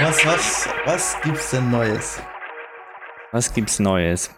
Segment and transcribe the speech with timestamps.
[0.00, 2.22] Was, was, was gibt's denn Neues?
[3.32, 4.34] Was gibt's Neues?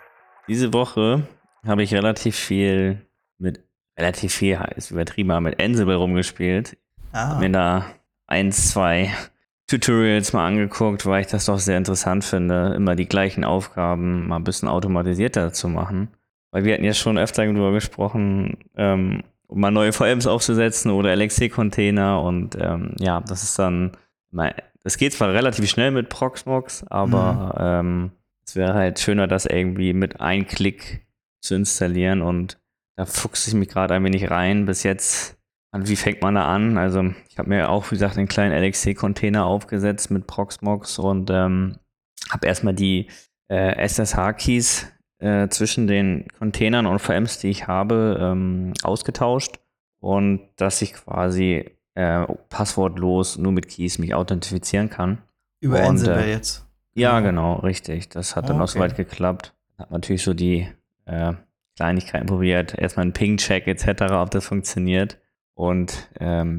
[0.48, 1.22] Diese Woche
[1.66, 3.06] habe ich relativ viel
[3.38, 3.62] mit,
[3.98, 6.76] relativ viel ist übertrieben, aber mit Ansible rumgespielt.
[7.12, 7.86] Ah, Mir da
[8.26, 9.12] ein, zwei
[9.66, 14.36] Tutorials mal angeguckt, weil ich das doch sehr interessant finde, immer die gleichen Aufgaben mal
[14.36, 16.08] ein bisschen automatisierter zu machen.
[16.50, 21.14] Weil wir hatten ja schon öfter darüber gesprochen, ähm, um mal neue VMs aufzusetzen oder
[21.14, 23.92] LXC-Container und ähm, ja, das ist dann,
[24.82, 28.12] das geht zwar relativ schnell mit Proxmox, aber ähm,
[28.44, 31.06] es wäre halt schöner, das irgendwie mit einem Klick
[31.40, 32.58] zu installieren und
[32.96, 34.66] da fuchse ich mich gerade ein wenig rein.
[34.66, 35.38] Bis jetzt,
[35.72, 36.76] und wie fängt man da an?
[36.76, 41.76] Also ich habe mir auch, wie gesagt, einen kleinen LXC-Container aufgesetzt mit Proxmox und ähm,
[42.30, 43.08] habe erstmal die
[43.48, 49.60] äh, SSH-Keys äh, zwischen den Containern und VMs, die ich habe, ähm, ausgetauscht
[50.00, 55.18] und dass ich quasi äh, passwortlos nur mit Keys mich authentifizieren kann.
[55.60, 56.66] über und, Ansible äh, jetzt.
[56.94, 57.20] Ja, Ja.
[57.20, 58.08] genau, richtig.
[58.08, 59.54] Das hat dann Ah, auch soweit geklappt.
[59.78, 60.66] Hat natürlich so die
[61.04, 61.34] äh,
[61.76, 62.76] Kleinigkeiten probiert.
[62.78, 65.18] Erstmal einen Ping-Check etc., ob das funktioniert.
[65.54, 66.58] Und ähm,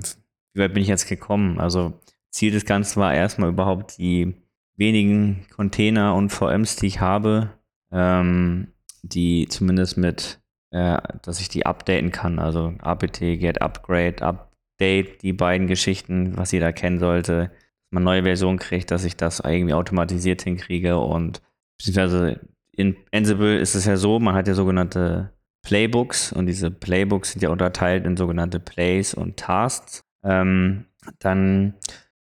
[0.54, 1.60] wie weit bin ich jetzt gekommen?
[1.60, 1.94] Also
[2.30, 4.36] Ziel des Ganzen war erstmal überhaupt die
[4.78, 7.50] wenigen Container und VMs, die ich habe,
[7.92, 10.40] ähm, die zumindest mit,
[10.72, 12.40] äh, dass ich die updaten kann.
[12.40, 18.24] Also apt, get, upgrade, update, die beiden Geschichten, was jeder kennen sollte, dass man neue
[18.24, 21.42] Version kriegt, dass ich das irgendwie automatisiert hinkriege und
[21.78, 22.40] beziehungsweise
[22.76, 27.42] in Ansible ist es ja so, man hat ja sogenannte Playbooks und diese Playbooks sind
[27.42, 30.04] ja unterteilt in sogenannte Plays und Tasks.
[30.24, 30.86] Ähm,
[31.20, 31.76] dann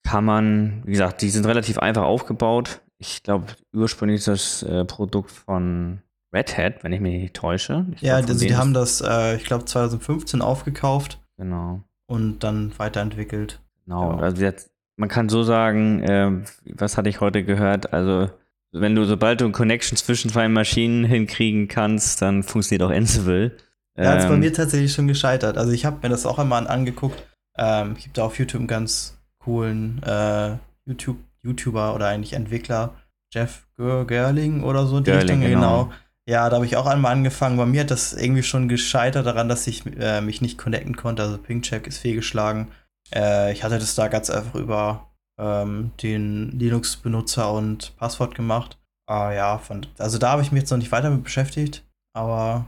[0.04, 2.82] kann man, wie gesagt, die sind relativ einfach aufgebaut.
[3.02, 7.85] Ich glaube, ursprünglich ist das äh, Produkt von Red Hat, wenn ich mich nicht täusche.
[7.95, 11.81] Ich Ja, glaub, also die haben das, äh, ich glaube, 2015 aufgekauft Genau.
[12.05, 13.59] und dann weiterentwickelt.
[13.86, 14.20] Genau, Ja.
[14.20, 16.45] also jetzt, man kann so sagen, ähm,
[16.76, 17.92] was hatte ich heute gehört?
[17.92, 18.30] Also,
[18.71, 23.58] wenn du, sobald du eine Connection zwischen zwei Maschinen hinkriegen kannst, dann funktioniert auch Ansible.
[23.97, 25.58] Ja, ist bei Ähm, mir tatsächlich schon gescheitert.
[25.58, 27.21] Also ich habe mir das auch einmal angeguckt.
[27.58, 30.55] Ähm, ich gibt da auf YouTube einen ganz coolen äh,
[30.86, 32.95] YouTube YouTuber oder eigentlich Entwickler,
[33.33, 35.83] Jeff Ger- Gerling oder so die Gerling, Richtung, genau.
[35.85, 35.93] genau.
[36.27, 37.57] Ja, da habe ich auch einmal angefangen.
[37.57, 41.23] Bei mir hat das irgendwie schon gescheitert daran, dass ich äh, mich nicht connecten konnte.
[41.23, 42.67] Also Pingcheck ist fehlgeschlagen.
[43.13, 48.77] Äh, ich hatte das da ganz einfach über ähm, den Linux-Benutzer und Passwort gemacht.
[49.08, 51.83] Ah ja, von, also da habe ich mich jetzt noch nicht weiter mit beschäftigt.
[52.13, 52.65] Aber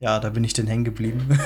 [0.00, 1.38] ja, da bin ich dann hängen geblieben.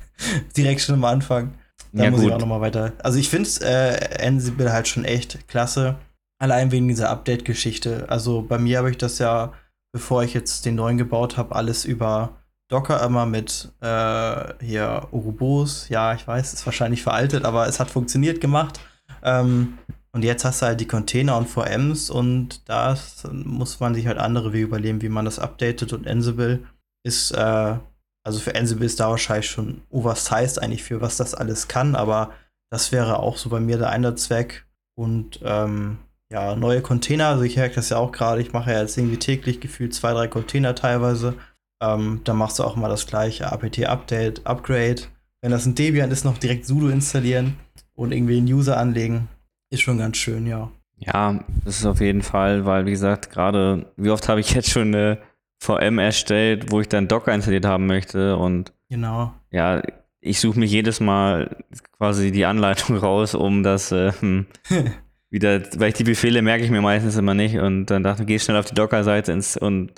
[0.56, 1.54] Direkt schon am Anfang.
[1.92, 2.34] Da Ja, muss ich gut.
[2.34, 2.92] auch noch mal weiter.
[3.02, 5.96] Also ich finde äh, Ansible halt schon echt klasse.
[6.40, 8.06] Allein wegen dieser Update-Geschichte.
[8.08, 9.52] Also bei mir habe ich das ja,
[9.92, 12.40] bevor ich jetzt den neuen gebaut habe, alles über
[12.70, 15.88] Docker immer mit äh, hier Urubos.
[15.88, 18.80] Ja, ich weiß, ist wahrscheinlich veraltet, aber es hat funktioniert gemacht.
[19.22, 19.78] Ähm,
[20.12, 22.96] und jetzt hast du halt die Container und VMs und da
[23.32, 25.92] muss man sich halt andere Wege überlegen, wie man das updatet.
[25.92, 26.64] Und Ansible
[27.04, 27.76] ist, äh,
[28.24, 32.32] also für Ansible ist da wahrscheinlich schon oversized eigentlich für was das alles kann, aber
[32.72, 34.66] das wäre auch so bei mir der Einsatzzweck.
[34.96, 35.98] Und ähm,
[36.32, 39.18] ja, neue Container, also ich merke das ja auch gerade, ich mache ja jetzt irgendwie
[39.18, 41.34] täglich gefühlt zwei, drei Container teilweise.
[41.82, 45.02] Ähm, da machst du auch mal das gleiche apt-update, upgrade.
[45.42, 47.56] Wenn das ein Debian ist, noch direkt sudo installieren
[47.94, 49.28] und irgendwie einen User anlegen.
[49.72, 50.70] Ist schon ganz schön, ja.
[50.98, 54.68] Ja, das ist auf jeden Fall, weil, wie gesagt, gerade, wie oft habe ich jetzt
[54.68, 55.18] schon eine
[55.62, 59.32] VM erstellt, wo ich dann Docker installiert haben möchte und Genau.
[59.50, 59.82] ja,
[60.20, 61.56] ich suche mich jedes Mal
[61.96, 64.46] quasi die Anleitung raus, um das ähm,
[65.30, 68.26] wieder, weil ich die Befehle merke ich mir meistens immer nicht und dann dachte ich,
[68.26, 69.92] geh schnell auf die Docker-Seite und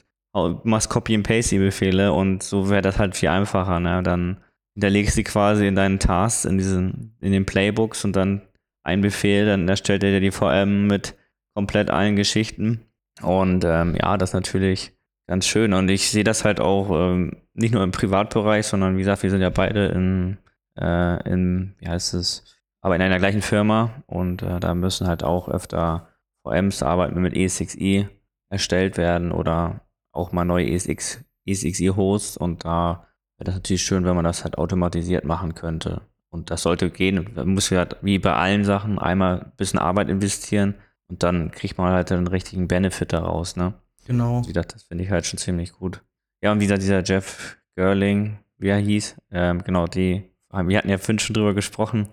[0.64, 4.02] machst Copy and Paste die Befehle und so wäre das halt viel einfacher, ne?
[4.02, 4.38] Dann
[4.74, 8.42] hinterlegst du quasi in deinen Tasks, in diesen, in den Playbooks und dann
[8.82, 11.14] ein Befehl, dann erstellt er dir die VM mit
[11.54, 12.86] komplett allen Geschichten.
[13.22, 14.92] Und ähm, ja, das ist natürlich
[15.28, 15.72] ganz schön.
[15.72, 19.30] Und ich sehe das halt auch ähm, nicht nur im Privatbereich, sondern wie gesagt, wir
[19.30, 20.38] sind ja beide in,
[20.78, 22.51] äh, in wie heißt es,
[22.82, 26.08] aber in einer gleichen Firma und äh, da müssen halt auch öfter
[26.42, 28.08] VMs arbeiten mit ESXi
[28.50, 29.80] erstellt werden oder
[30.12, 33.06] auch mal neue ESX, ESXi-Hosts und da
[33.38, 36.02] wäre das natürlich schön, wenn man das halt automatisiert machen könnte.
[36.28, 37.30] Und das sollte gehen.
[37.34, 40.74] Da muss ja halt wie bei allen Sachen einmal ein bisschen Arbeit investieren
[41.08, 43.74] und dann kriegt man halt den richtigen Benefit daraus, ne?
[44.06, 44.42] Genau.
[44.42, 46.02] Wie gesagt, das finde ich halt schon ziemlich gut.
[46.42, 50.88] Ja, und wie gesagt, dieser Jeff Gerling, wie er hieß, ähm, genau, die, wir hatten
[50.88, 52.08] ja fünf schon drüber gesprochen.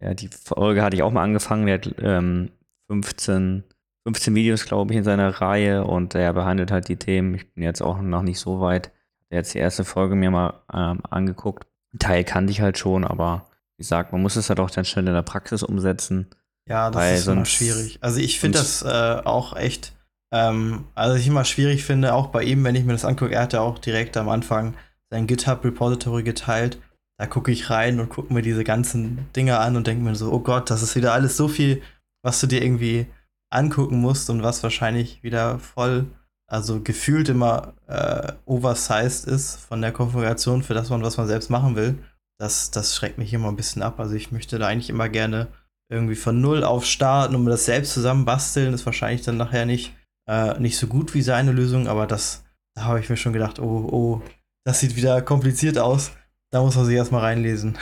[0.00, 1.66] Ja, die Folge hatte ich auch mal angefangen.
[1.66, 2.50] Der hat ähm,
[2.88, 3.64] 15,
[4.04, 7.34] 15 Videos, glaube ich, in seiner Reihe und er behandelt halt die Themen.
[7.34, 8.90] Ich bin jetzt auch noch nicht so weit.
[9.30, 11.66] jetzt die erste Folge mir mal ähm, angeguckt.
[11.98, 15.08] Teil kannte ich halt schon, aber wie gesagt, man muss es halt auch dann schnell
[15.08, 16.28] in der Praxis umsetzen.
[16.68, 17.98] Ja, das ist immer schwierig.
[18.00, 19.92] Also ich finde das äh, auch echt,
[20.30, 23.42] ähm, also ich immer schwierig finde, auch bei ihm, wenn ich mir das angucke, er
[23.42, 24.74] hat ja auch direkt am Anfang
[25.10, 26.78] sein GitHub-Repository geteilt.
[27.20, 30.32] Da gucke ich rein und gucke mir diese ganzen Dinge an und denke mir so,
[30.32, 31.82] oh Gott, das ist wieder alles so viel,
[32.24, 33.08] was du dir irgendwie
[33.52, 36.06] angucken musst und was wahrscheinlich wieder voll,
[36.50, 41.76] also gefühlt immer äh, oversized ist von der Konfiguration für das, was man selbst machen
[41.76, 41.98] will.
[42.38, 44.00] Das, das schreckt mich immer ein bisschen ab.
[44.00, 45.48] Also ich möchte da eigentlich immer gerne
[45.92, 48.72] irgendwie von null auf starten und mir das selbst zusammenbasteln.
[48.72, 49.94] Ist wahrscheinlich dann nachher nicht,
[50.26, 52.44] äh, nicht so gut wie seine Lösung, aber das,
[52.74, 54.22] da habe ich mir schon gedacht, oh, oh,
[54.64, 56.12] das sieht wieder kompliziert aus.
[56.50, 57.78] Da muss man sich erstmal reinlesen.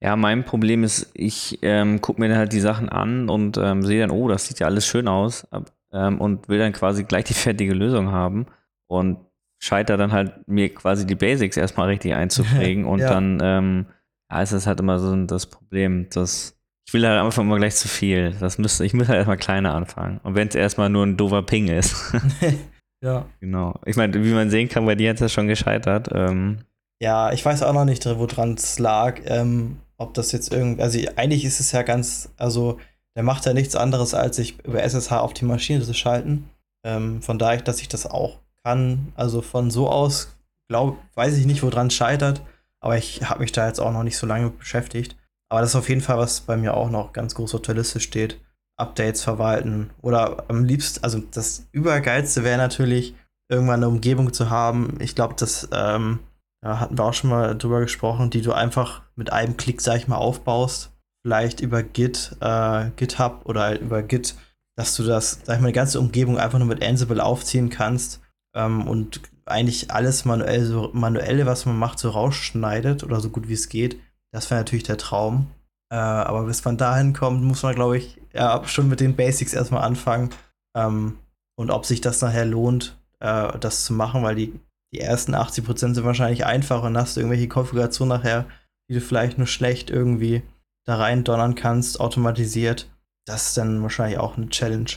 [0.00, 3.82] Ja, mein Problem ist, ich ähm, gucke mir dann halt die Sachen an und ähm,
[3.82, 5.46] sehe dann, oh, das sieht ja alles schön aus
[5.92, 8.46] ähm, und will dann quasi gleich die fertige Lösung haben
[8.86, 9.18] und
[9.60, 13.08] scheiter dann halt mir quasi die Basics erstmal richtig einzuprägen und ja.
[13.08, 13.86] dann ähm,
[14.30, 16.54] ja, ist das halt immer so das Problem, dass
[16.86, 18.34] ich will halt einfach immer gleich zu viel.
[18.40, 20.20] Das müsste, ich muss halt erstmal kleiner anfangen.
[20.22, 22.14] Und wenn es erstmal nur ein doofer Ping ist.
[23.04, 23.26] ja.
[23.40, 23.78] Genau.
[23.84, 26.08] Ich meine, wie man sehen kann, bei dir hat es ja schon gescheitert.
[26.12, 26.60] Ähm,
[27.00, 29.20] ja, ich weiß auch noch nicht, woran es lag.
[29.24, 32.78] Ähm, ob das jetzt irgendwie, also eigentlich ist es ja ganz, also
[33.16, 36.48] der macht ja nichts anderes, als sich über SSH auf die Maschine zu schalten.
[36.84, 39.12] Ähm, von daher, dass ich das auch kann.
[39.16, 40.36] Also von so aus,
[40.68, 42.42] glaube, weiß ich nicht, woran es scheitert.
[42.80, 45.16] Aber ich habe mich da jetzt auch noch nicht so lange beschäftigt.
[45.48, 47.74] Aber das ist auf jeden Fall, was bei mir auch noch ganz groß auf der
[47.74, 48.40] Liste steht.
[48.76, 49.90] Updates verwalten.
[50.00, 53.14] Oder am liebsten, also das Übergeilste wäre natürlich,
[53.50, 54.98] irgendwann eine Umgebung zu haben.
[55.00, 56.20] Ich glaube, das ähm,
[56.60, 59.96] da hatten wir auch schon mal drüber gesprochen, die du einfach mit einem Klick, sag
[59.96, 60.92] ich mal, aufbaust.
[61.24, 64.34] Vielleicht über Git, äh, GitHub oder halt über Git,
[64.76, 68.20] dass du das, sag ich mal, die ganze Umgebung einfach nur mit Ansible aufziehen kannst
[68.54, 73.48] ähm, und eigentlich alles manuell, so manuelle, was man macht, so rausschneidet oder so gut
[73.48, 73.98] wie es geht.
[74.32, 75.50] Das wäre natürlich der Traum.
[75.90, 79.54] Äh, aber bis man dahin kommt, muss man, glaube ich, ja, schon mit den Basics
[79.54, 80.30] erstmal anfangen.
[80.76, 81.18] Ähm,
[81.56, 84.60] und ob sich das nachher lohnt, äh, das zu machen, weil die
[84.92, 88.46] die ersten 80% sind wahrscheinlich einfach und hast du irgendwelche Konfigurationen nachher,
[88.88, 90.42] die du vielleicht nur schlecht irgendwie
[90.84, 92.88] da rein donnern kannst, automatisiert.
[93.26, 94.90] Das ist dann wahrscheinlich auch eine Challenge.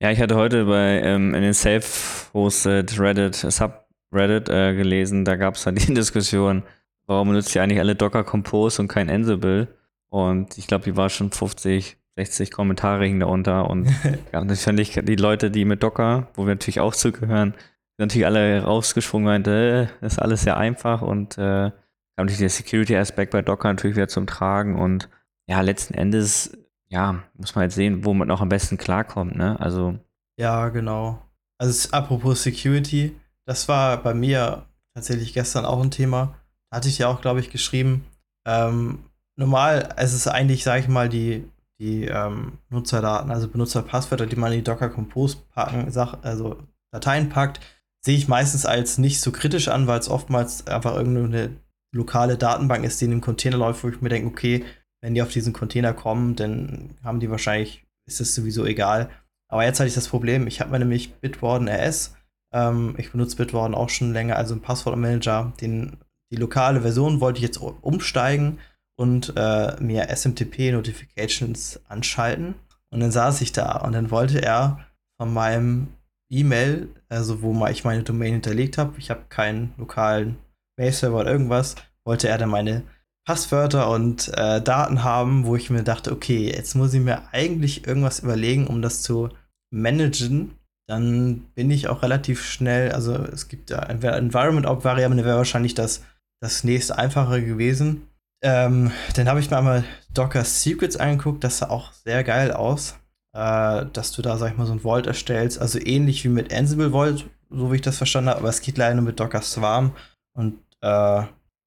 [0.00, 5.54] Ja, ich hatte heute bei ähm, in den Self-Hosted Reddit, Subreddit äh, gelesen, da gab
[5.54, 6.62] es halt die Diskussion,
[7.06, 9.68] warum benutzt ihr eigentlich alle Docker Compose und kein Ansible?
[10.10, 13.88] Und ich glaube, die war schon 50, 60 Kommentare hingen da unter und
[14.32, 17.54] ja, natürlich die Leute, die mit Docker, wo wir natürlich auch zugehören,
[17.98, 23.32] natürlich alle rausgesprungen meinte, äh, ist alles sehr einfach und äh, kam natürlich der Security-Aspekt
[23.32, 25.08] bei Docker natürlich wieder zum Tragen und
[25.48, 26.56] ja, letzten Endes,
[26.88, 29.58] ja, muss man jetzt sehen, wo man auch am besten klarkommt, ne?
[29.60, 29.98] Also.
[30.38, 31.22] Ja, genau.
[31.58, 33.16] Also apropos Security,
[33.46, 36.34] das war bei mir tatsächlich gestern auch ein Thema.
[36.70, 38.04] Da hatte ich ja auch, glaube ich, geschrieben.
[38.46, 39.00] Ähm,
[39.36, 41.48] normal, es ist eigentlich, sage ich mal, die,
[41.80, 46.58] die ähm, Nutzerdaten, also Benutzerpasswörter, die man in die Docker Compose packen, Sach also
[46.90, 47.60] Dateien packt,
[48.08, 51.50] sehe ich meistens als nicht so kritisch an, weil es oftmals einfach irgendeine
[51.94, 54.64] lokale Datenbank ist, die in einem Container läuft, wo ich mir denke, okay,
[55.02, 59.10] wenn die auf diesen Container kommen, dann haben die wahrscheinlich, ist es sowieso egal.
[59.52, 62.14] Aber jetzt hatte ich das Problem, ich habe mir nämlich Bitwarden RS,
[62.54, 65.98] ähm, ich benutze Bitwarden auch schon länger, also ein Passwortmanager, den,
[66.32, 68.58] die lokale Version wollte ich jetzt umsteigen
[68.96, 72.54] und äh, mir SMTP-Notifications anschalten.
[72.90, 74.86] Und dann saß ich da und dann wollte er
[75.20, 75.88] von meinem
[76.30, 78.98] E-Mail, also wo ich meine Domain hinterlegt habe.
[78.98, 80.38] Ich habe keinen lokalen
[80.78, 81.76] Mail-Server oder irgendwas.
[82.04, 82.84] Wollte er dann meine
[83.26, 87.86] Passwörter und äh, Daten haben, wo ich mir dachte, okay, jetzt muss ich mir eigentlich
[87.86, 89.30] irgendwas überlegen, um das zu
[89.70, 90.52] managen.
[90.88, 95.74] Dann bin ich auch relativ schnell, also es gibt ja Environment Op Variable, wäre wahrscheinlich
[95.74, 96.02] das,
[96.40, 98.08] das nächste einfache gewesen.
[98.42, 102.98] Ähm, dann habe ich mir einmal Docker Secrets angeguckt, das sah auch sehr geil aus
[103.38, 105.60] äh, dass du da, sag ich mal, so ein Vault erstellst.
[105.60, 108.78] Also ähnlich wie mit Ansible Vault, so wie ich das verstanden habe, aber es geht
[108.78, 109.92] leider nur mit Docker Swarm.
[110.36, 111.22] Und äh,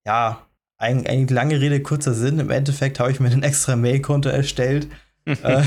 [0.06, 0.46] ja,
[0.78, 2.40] ein lange Rede, kurzer Sinn.
[2.40, 4.88] Im Endeffekt habe ich mir ein extra Mail-Konto erstellt.
[5.24, 5.62] äh,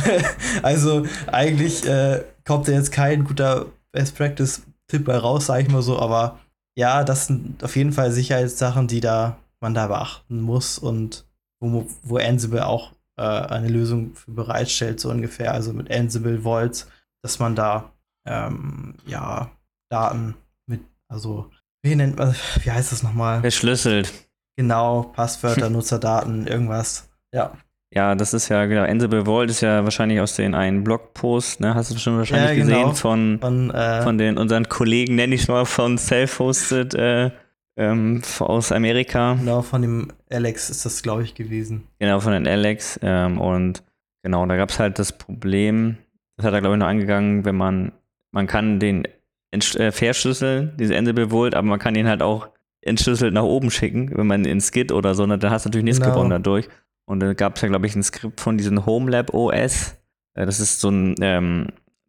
[0.62, 5.81] also eigentlich äh, kommt da jetzt kein guter Best Practice-Tipp bei raus, sage ich mal
[5.81, 6.39] so, aber
[6.77, 11.25] ja, das sind auf jeden Fall Sicherheitssachen, die da man da beachten muss und
[11.62, 16.89] wo, wo Ansible auch äh, eine Lösung für bereitstellt, so ungefähr, also mit Ansible Vaults,
[17.24, 17.91] dass man da
[18.27, 19.51] ähm, ja
[19.89, 20.36] Daten
[20.67, 21.50] mit, also
[21.84, 23.41] wie nennt man, wie heißt das nochmal?
[23.41, 24.12] Verschlüsselt.
[24.57, 27.10] Genau, Passwörter, Nutzerdaten, irgendwas.
[27.34, 27.53] Ja.
[27.93, 31.75] Ja, das ist ja, genau, Ansible Vault ist ja wahrscheinlich aus den einen Blogpost, ne?
[31.75, 32.89] Hast du schon wahrscheinlich ja, genau.
[32.89, 37.31] gesehen von, von, äh, von den unseren Kollegen, nenne ich mal, von Self-Hosted äh,
[37.77, 39.34] ähm, aus Amerika.
[39.34, 41.88] Genau, von dem Alex ist das, glaube ich, gewesen.
[42.00, 43.00] Genau, von den Alex.
[43.01, 43.84] Ähm, und
[44.24, 45.98] genau, da gab es halt das Problem,
[46.38, 47.91] das hat er, glaube ich, noch angegangen, wenn man,
[48.32, 49.08] man kann den
[49.51, 52.50] äh, verschlüsseln, diese Ansible Vault, aber man kann ihn halt auch
[52.82, 55.86] entschlüsselt nach oben schicken, wenn man in Skit oder so, ne, dann hast du natürlich
[55.86, 56.13] nichts genau.
[56.13, 56.70] gewonnen dadurch.
[57.05, 59.96] Und da gab es ja, glaube ich, ein Skript von diesem Homelab OS.
[60.34, 61.67] Äh, das ist so ein ähm,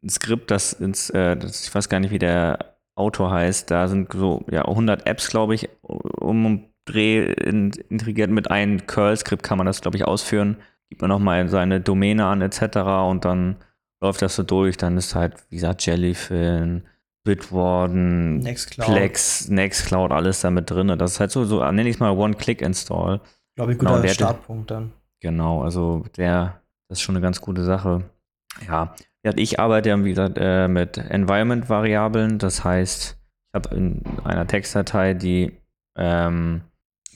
[0.08, 3.70] Skript, das ins, äh, das, ich weiß gar nicht, wie der Autor heißt.
[3.70, 9.58] Da sind so ja 100 Apps, glaube ich, um Dreh integriert mit einem Curl-Skript kann
[9.58, 10.56] man das, glaube ich, ausführen.
[10.88, 12.76] Gibt man nochmal seine Domäne an etc.
[13.08, 13.56] und dann
[14.00, 14.76] läuft das so durch.
[14.76, 16.82] Dann ist halt, wie gesagt, Jellyfin,
[17.24, 18.86] Bitwarden, Nextcloud.
[18.86, 20.96] Plex, Nextcloud, alles da mit drin.
[20.96, 23.20] Das ist halt so, so nenne ich es mal One-Click-Install.
[23.56, 24.92] Glaube ich, guter genau, Startpunkt dann.
[25.20, 28.04] Genau, also der, das ist schon eine ganz gute Sache.
[28.64, 28.94] Ja,
[29.34, 32.38] ich arbeite ja, gesagt, äh, mit Environment-Variablen.
[32.38, 35.52] Das heißt, ich habe in einer Textdatei die
[35.96, 36.62] ähm,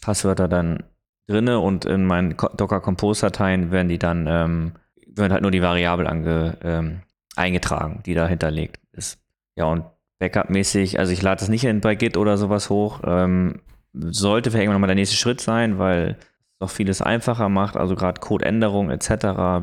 [0.00, 0.82] Passwörter dann
[1.28, 4.72] drinne und in meinen Docker Compose-Dateien werden die dann ähm,
[5.16, 7.02] werden halt nur die Variable ange, ähm,
[7.36, 9.18] eingetragen, die da hinterlegt ist.
[9.56, 9.84] Ja, und
[10.18, 13.00] Backup-mäßig, also ich lade das nicht in, bei Git oder sowas hoch.
[13.04, 13.60] Ähm,
[13.92, 16.16] sollte vielleicht irgendwann nochmal der nächste Schritt sein, weil
[16.60, 19.10] noch vieles einfacher macht, also gerade Codeänderung etc.,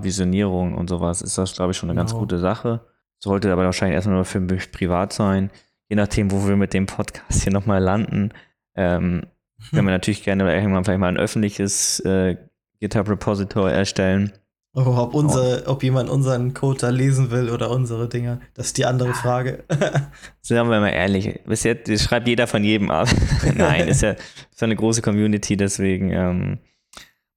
[0.04, 2.10] Visionierung und sowas, ist das, glaube ich, schon eine genau.
[2.10, 2.82] ganz gute Sache.
[3.20, 5.52] Sollte aber wahrscheinlich erstmal nur für mich privat sein.
[5.90, 8.32] Je nachdem, wo wir mit dem Podcast hier nochmal landen.
[8.76, 9.24] Ähm,
[9.72, 12.36] können wir natürlich gerne irgendwann vielleicht mal ein öffentliches äh,
[12.80, 14.34] GitHub-Repository erstellen.
[14.74, 18.78] Oh, ob, unser, ob jemand unseren Code da lesen will oder unsere Dinger, das ist
[18.78, 19.64] die andere Frage.
[20.42, 23.08] Sagen wir mal ehrlich, bis jetzt schreibt jeder von jedem ab.
[23.56, 24.18] Nein, ist ja, ja
[24.60, 26.60] eine große Community, deswegen ähm,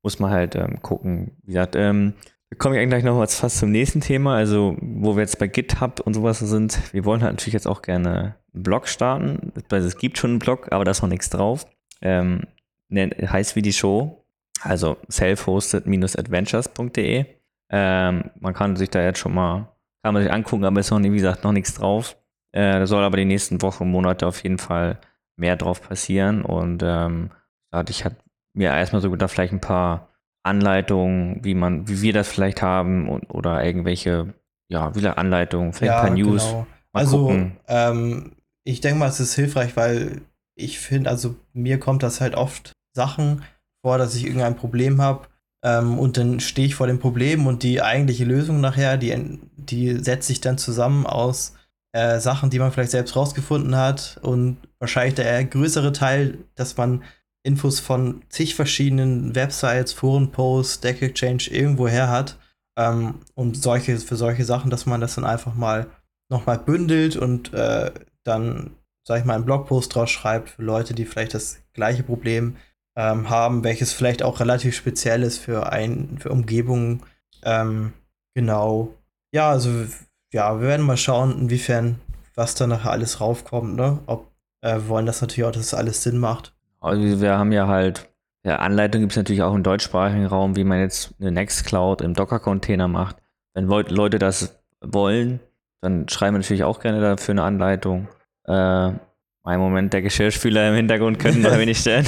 [0.03, 1.37] muss man halt ähm, gucken.
[1.43, 2.15] Wie gesagt, ähm,
[2.59, 6.01] komme ich eigentlich noch mal fast zum nächsten Thema, also wo wir jetzt bei GitHub
[6.01, 6.93] und sowas sind.
[6.93, 9.53] Wir wollen halt natürlich jetzt auch gerne einen Blog starten.
[9.71, 11.67] Also es gibt schon einen Blog, aber da ist noch nichts drauf.
[12.03, 12.43] Ähm,
[12.93, 14.25] heißt wie die Show,
[14.63, 17.25] also self-hosted-adventures.de.
[17.73, 19.69] Ähm, man kann sich da jetzt schon mal,
[20.03, 22.17] kann man sich angucken, aber ist noch, wie gesagt, noch nichts drauf.
[22.53, 24.99] Äh, da soll aber die nächsten Wochen Monate auf jeden Fall
[25.37, 27.31] mehr drauf passieren und ähm,
[27.89, 28.17] ich hatte
[28.61, 30.09] mir erstmal so gedacht, vielleicht ein paar
[30.43, 34.35] Anleitungen, wie man, wie wir das vielleicht haben und, oder irgendwelche,
[34.69, 36.47] ja, wieder Anleitungen, vielleicht ja, ein paar News.
[36.47, 36.67] Genau.
[36.93, 38.33] also, ähm,
[38.65, 40.21] ich denke mal, es ist hilfreich, weil
[40.55, 43.43] ich finde, also mir kommt das halt oft Sachen
[43.83, 45.27] vor, dass ich irgendein Problem habe
[45.65, 49.97] ähm, und dann stehe ich vor dem Problem und die eigentliche Lösung nachher, die, die
[50.03, 51.55] setzt sich dann zusammen aus
[51.93, 57.03] äh, Sachen, die man vielleicht selbst rausgefunden hat und wahrscheinlich der größere Teil, dass man
[57.43, 62.39] Infos von zig verschiedenen Websites, Forenposts, Stack Exchange irgendwo her hat.
[62.79, 65.87] Ähm, und solche, für solche Sachen, dass man das dann einfach mal
[66.31, 67.91] nochmal bündelt und äh,
[68.23, 68.71] dann,
[69.07, 72.57] sag ich mal, einen Blogpost draus schreibt für Leute, die vielleicht das gleiche Problem
[72.97, 77.03] ähm, haben, welches vielleicht auch relativ speziell ist für ein, für Umgebungen.
[77.43, 77.93] Ähm,
[78.35, 78.95] genau.
[79.33, 79.71] Ja, also
[80.33, 82.01] ja, wir werden mal schauen, inwiefern
[82.35, 83.99] was da nachher alles raufkommt, ne?
[84.07, 84.31] Ob
[84.63, 86.55] äh, wir wollen das natürlich auch, dass alles Sinn macht.
[86.81, 88.11] Also wir haben ja halt,
[88.45, 92.15] ja, Anleitung gibt es natürlich auch im deutschsprachigen Raum, wie man jetzt eine Nextcloud im
[92.15, 93.17] Docker-Container macht.
[93.55, 95.41] Wenn Leute das wollen,
[95.83, 98.09] dann schreiben wir natürlich auch gerne dafür eine Anleitung.
[98.45, 98.93] Äh,
[99.43, 102.07] ein Moment, der Geschirrspüler im Hintergrund könnten wir wenig stellen.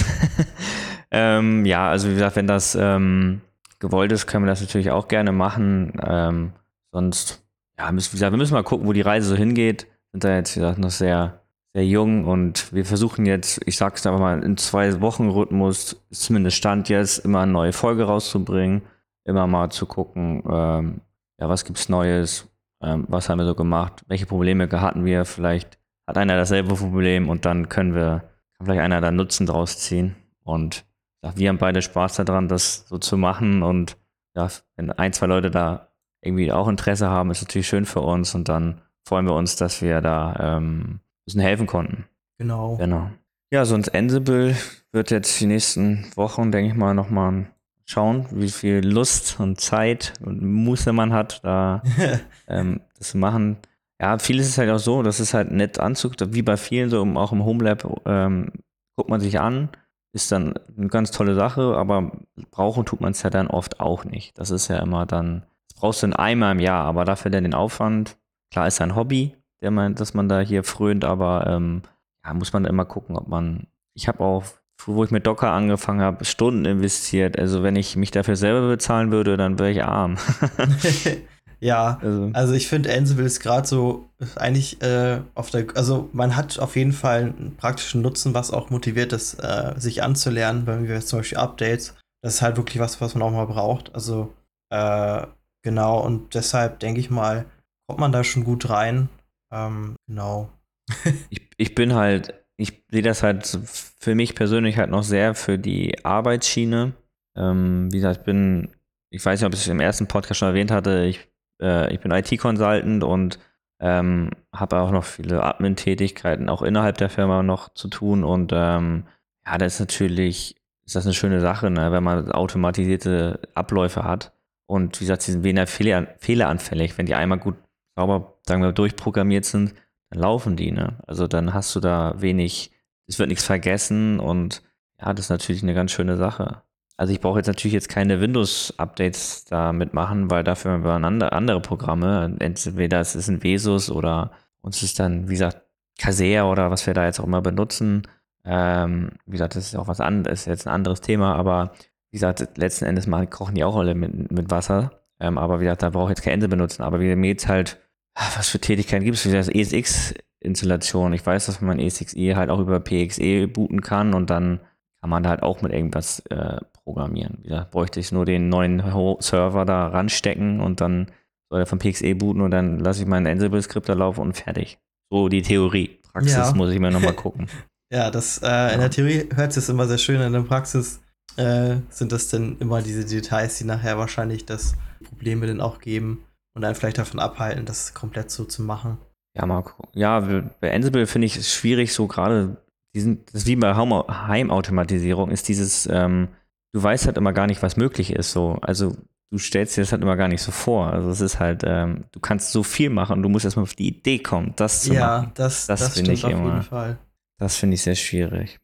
[1.10, 3.40] ähm, ja, also wie gesagt, wenn das ähm,
[3.78, 5.94] gewollt ist, können wir das natürlich auch gerne machen.
[6.06, 6.52] Ähm,
[6.92, 7.44] sonst,
[7.78, 9.86] ja, wie gesagt, wir müssen mal gucken, wo die Reise so hingeht.
[10.12, 11.41] Sind da jetzt, wie gesagt, noch sehr
[11.74, 16.58] sehr jung und wir versuchen jetzt, ich sag's einfach mal, in zwei Wochen Rhythmus, zumindest
[16.58, 18.82] Stand jetzt, immer eine neue Folge rauszubringen,
[19.24, 21.00] immer mal zu gucken, ähm,
[21.38, 22.48] ja, was gibt's Neues,
[22.82, 27.28] ähm, was haben wir so gemacht, welche Probleme hatten wir, vielleicht hat einer dasselbe Problem
[27.28, 30.16] und dann können wir, kann vielleicht einer da Nutzen draus ziehen.
[30.42, 30.84] Und
[31.22, 33.96] ja, wir haben beide Spaß daran, das so zu machen und
[34.34, 35.88] ja, wenn ein, zwei Leute da
[36.20, 39.82] irgendwie auch Interesse haben, ist natürlich schön für uns und dann freuen wir uns, dass
[39.82, 42.04] wir da ähm, bisschen helfen konnten.
[42.38, 42.76] Genau.
[42.76, 43.10] Genau.
[43.52, 44.56] Ja, sonst Ansible
[44.92, 47.46] wird jetzt die nächsten Wochen, denke ich mal, nochmal
[47.84, 51.82] schauen, wie viel Lust und Zeit und Muße man hat, da
[52.48, 53.58] ähm, das zu machen.
[54.00, 57.02] Ja, vieles ist halt auch so, das ist halt nett anzugucken, wie bei vielen, so
[57.02, 58.52] auch im Homelab, ähm,
[58.96, 59.68] guckt man sich an,
[60.12, 62.12] ist dann eine ganz tolle Sache, aber
[62.50, 64.38] brauchen tut man es ja dann oft auch nicht.
[64.38, 67.44] Das ist ja immer dann, das brauchst du in einmal im Jahr, aber dafür dann
[67.44, 68.18] den Aufwand,
[68.50, 71.82] klar ist ein Hobby, der meint, dass man da hier frönt, aber ähm,
[72.24, 73.66] ja, muss man immer gucken, ob man.
[73.94, 74.44] Ich habe auch,
[74.84, 77.38] wo ich mit Docker angefangen habe, Stunden investiert.
[77.38, 80.16] Also wenn ich mich dafür selber bezahlen würde, dann wäre ich arm.
[81.60, 86.36] ja, also, also ich finde, Ansible ist gerade so eigentlich äh, auf der, also man
[86.36, 90.88] hat auf jeden Fall einen praktischen Nutzen, was auch motiviert ist, äh, sich anzulernen, wenn
[90.88, 91.94] wir zum Beispiel Updates.
[92.22, 93.94] Das ist halt wirklich was, was man auch mal braucht.
[93.94, 94.32] Also
[94.70, 95.26] äh,
[95.62, 97.44] genau, und deshalb denke ich mal,
[97.86, 99.08] kommt man da schon gut rein.
[99.52, 100.50] Ähm, genau.
[101.30, 105.58] ich, ich bin halt, ich sehe das halt für mich persönlich halt noch sehr für
[105.58, 106.92] die Arbeitsschiene.
[107.36, 108.70] Ähm, wie gesagt, ich bin,
[109.10, 111.28] ich weiß nicht, ob ich es im ersten Podcast schon erwähnt hatte, ich,
[111.60, 113.38] äh, ich bin IT-Consultant und
[113.80, 119.04] ähm, habe auch noch viele Admin-Tätigkeiten auch innerhalb der Firma noch zu tun und ähm,
[119.44, 124.32] ja, das ist natürlich, ist das eine schöne Sache, ne, wenn man automatisierte Abläufe hat.
[124.66, 126.96] Und wie gesagt, sie sind weniger fehler, fehleranfällig.
[126.96, 127.56] Wenn die einmal gut
[127.96, 129.74] sauber, sagen wir, durchprogrammiert sind,
[130.10, 130.98] dann laufen die, ne?
[131.06, 132.72] Also dann hast du da wenig,
[133.06, 134.62] es wird nichts vergessen und
[135.00, 136.62] ja, das ist natürlich eine ganz schöne Sache.
[136.96, 141.32] Also ich brauche jetzt natürlich jetzt keine Windows-Updates da mitmachen, weil dafür haben wir andere,
[141.32, 142.36] andere Programme.
[142.38, 144.30] Entweder es ist ein Vesus oder
[144.60, 145.62] uns ist dann, wie gesagt,
[145.98, 148.02] Casea oder was wir da jetzt auch immer benutzen.
[148.44, 151.72] Ähm, wie gesagt, das ist auch was anderes, ist jetzt ein anderes Thema, aber
[152.10, 155.02] wie gesagt, letzten Endes mal kochen die auch alle mit, mit Wasser.
[155.18, 156.82] Ähm, aber wie gesagt, da brauche ich jetzt kein Ende benutzen.
[156.82, 157.80] Aber wie mir jetzt halt,
[158.14, 159.24] was für Tätigkeiten gibt es?
[159.24, 161.12] Wie gesagt, ESX-Installation.
[161.12, 164.60] Ich weiß, dass man ESXi halt auch über PXE booten kann und dann
[165.00, 167.42] kann man da halt auch mit irgendwas äh, programmieren.
[167.42, 168.82] Gesagt, bräuchte ich nur den neuen
[169.20, 171.10] Server da ranstecken und dann
[171.50, 174.78] soll er von PXE booten und dann lasse ich meinen Ansible-Skript da laufen und fertig.
[175.10, 175.98] So die Theorie.
[176.12, 176.54] Praxis ja.
[176.54, 177.48] muss ich mir nochmal gucken.
[177.92, 178.68] ja, das äh, ja.
[178.68, 181.00] in der Theorie hört sich immer sehr schön in der Praxis
[181.36, 186.24] äh, sind das denn immer diese Details, die nachher wahrscheinlich das Probleme dann auch geben
[186.54, 188.98] und dann vielleicht davon abhalten, das komplett so zu machen.
[189.34, 189.88] Ja, Marco.
[189.94, 190.20] Ja,
[190.60, 192.58] bei Ansible finde ich es schwierig, so gerade,
[192.94, 196.28] das ist wie bei Heimautomatisierung, ist dieses, ähm,
[196.72, 198.32] du weißt halt immer gar nicht, was möglich ist.
[198.32, 198.58] So.
[198.60, 198.94] Also
[199.30, 200.92] du stellst dir das halt immer gar nicht so vor.
[200.92, 203.74] Also es ist halt, ähm, du kannst so viel machen und du musst erstmal auf
[203.74, 205.24] die Idee kommen, das zu ja, machen.
[205.28, 206.50] Ja, das, das, das finde ich auf immer.
[206.50, 206.98] Jeden Fall.
[207.38, 208.60] Das finde ich sehr schwierig.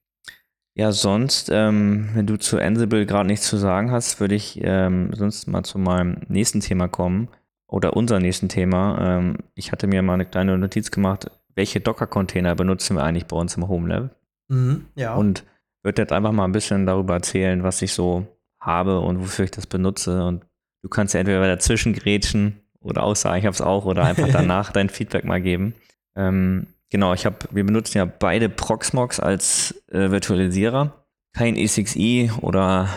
[0.75, 5.11] Ja, sonst, ähm, wenn du zu Ansible gerade nichts zu sagen hast, würde ich ähm,
[5.15, 7.29] sonst mal zu meinem nächsten Thema kommen
[7.69, 8.99] oder unser nächsten Thema.
[9.01, 13.37] Ähm, ich hatte mir mal eine kleine Notiz gemacht, welche Docker-Container benutzen wir eigentlich bei
[13.37, 14.11] uns im Home
[14.49, 15.15] Mhm, ja.
[15.15, 15.45] Und
[15.83, 18.27] würde jetzt einfach mal ein bisschen darüber erzählen, was ich so
[18.61, 20.25] habe und wofür ich das benutze.
[20.25, 20.45] Und
[20.83, 24.73] du kannst ja entweder dazwischen grätschen oder aussagen, ich habe es auch, oder einfach danach
[24.73, 25.75] dein Feedback mal geben.
[26.17, 31.05] Ähm, Genau, ich habe, wir benutzen ja beide Proxmox als äh, Virtualisierer.
[31.35, 32.89] Kein E6i oder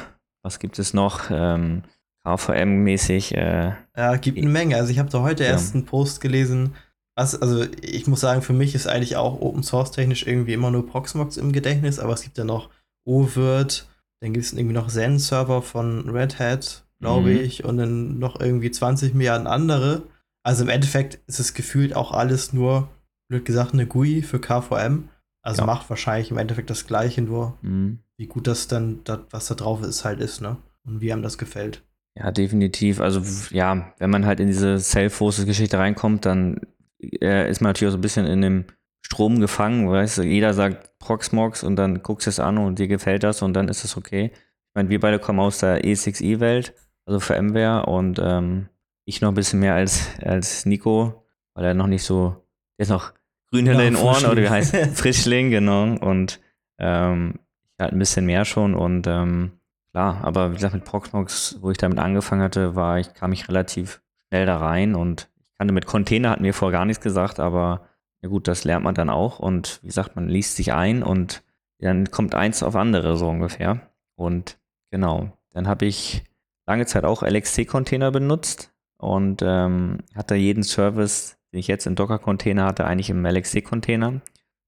[0.44, 1.30] was gibt es noch?
[1.30, 1.84] Ähm,
[2.26, 3.36] KVM-mäßig.
[3.36, 4.76] Äh, ja, gibt eine Menge.
[4.76, 5.52] Also ich habe da heute ja.
[5.52, 6.76] erst einen Post gelesen.
[7.16, 10.72] Was, also ich muss sagen, für mich ist eigentlich auch Open Source technisch irgendwie immer
[10.72, 12.70] nur Proxmox im Gedächtnis, aber es gibt ja noch
[13.06, 13.88] OVirt,
[14.22, 17.40] dann gibt es irgendwie noch Zen-Server von Red Hat, glaube mhm.
[17.40, 20.04] ich, und dann noch irgendwie 20 Milliarden andere.
[20.44, 22.90] Also im Endeffekt ist es gefühlt auch alles nur
[23.30, 25.10] blöd gesagt, eine GUI für KVM.
[25.44, 25.66] Also ja.
[25.66, 28.00] macht wahrscheinlich im Endeffekt das Gleiche, nur mhm.
[28.18, 30.58] wie gut das dann, das, was da drauf ist, halt ist, ne?
[30.84, 31.84] Und wie einem das gefällt.
[32.16, 33.00] Ja, definitiv.
[33.00, 33.22] Also,
[33.56, 36.60] ja, wenn man halt in diese Self-Hosted-Geschichte reinkommt, dann
[37.00, 38.66] äh, ist man natürlich auch so ein bisschen in dem
[39.02, 42.88] Strom gefangen, weißt du, jeder sagt Proxmox und dann guckst du es an und dir
[42.88, 44.32] gefällt das und dann ist es okay.
[44.34, 46.74] Ich meine, wir beide kommen aus der E6i-Welt,
[47.06, 48.70] also für VMware und ähm,
[49.06, 52.46] ich noch ein bisschen mehr als, als Nico, weil er noch nicht so,
[52.78, 53.14] der ist noch
[53.52, 55.96] grün hinter ja, den Ohren oder wie heißt Frischling, genau.
[55.96, 56.40] Und
[56.80, 57.40] ähm,
[57.78, 59.52] ich halt ein bisschen mehr schon und ähm,
[59.92, 63.48] klar, aber wie gesagt, mit Proxmox, wo ich damit angefangen hatte, war ich, kam ich
[63.48, 67.40] relativ schnell da rein und ich kannte mit Container, hat mir vorher gar nichts gesagt,
[67.40, 67.88] aber
[68.22, 71.44] ja gut, das lernt man dann auch und wie gesagt, man liest sich ein und
[71.80, 73.82] dann kommt eins auf andere so ungefähr.
[74.16, 74.60] Und
[74.92, 76.24] genau, dann habe ich
[76.68, 82.66] lange Zeit auch LXC-Container benutzt und ähm, hatte jeden Service den ich jetzt im Docker-Container
[82.66, 84.22] hatte, eigentlich im LXC-Container.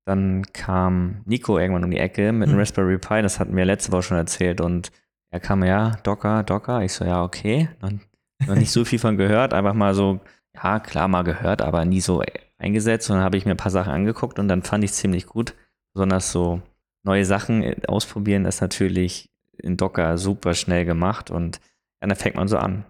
[0.05, 2.59] Dann kam Nico irgendwann um die Ecke mit einem mhm.
[2.59, 4.59] Raspberry Pi, das hatten wir letzte Woche schon erzählt.
[4.59, 4.91] Und
[5.33, 6.83] er kam, ja, Docker, Docker.
[6.83, 7.69] Ich so, ja, okay.
[7.81, 7.91] Noch,
[8.47, 10.19] noch nicht so viel von gehört, einfach mal so,
[10.55, 12.23] ja, klar, mal gehört, aber nie so
[12.57, 13.09] eingesetzt.
[13.09, 15.25] Und dann habe ich mir ein paar Sachen angeguckt und dann fand ich es ziemlich
[15.25, 15.55] gut.
[15.93, 16.61] Besonders so
[17.03, 21.59] neue Sachen äh, ausprobieren ist natürlich in Docker super schnell gemacht und
[21.99, 22.85] dann fängt man so an.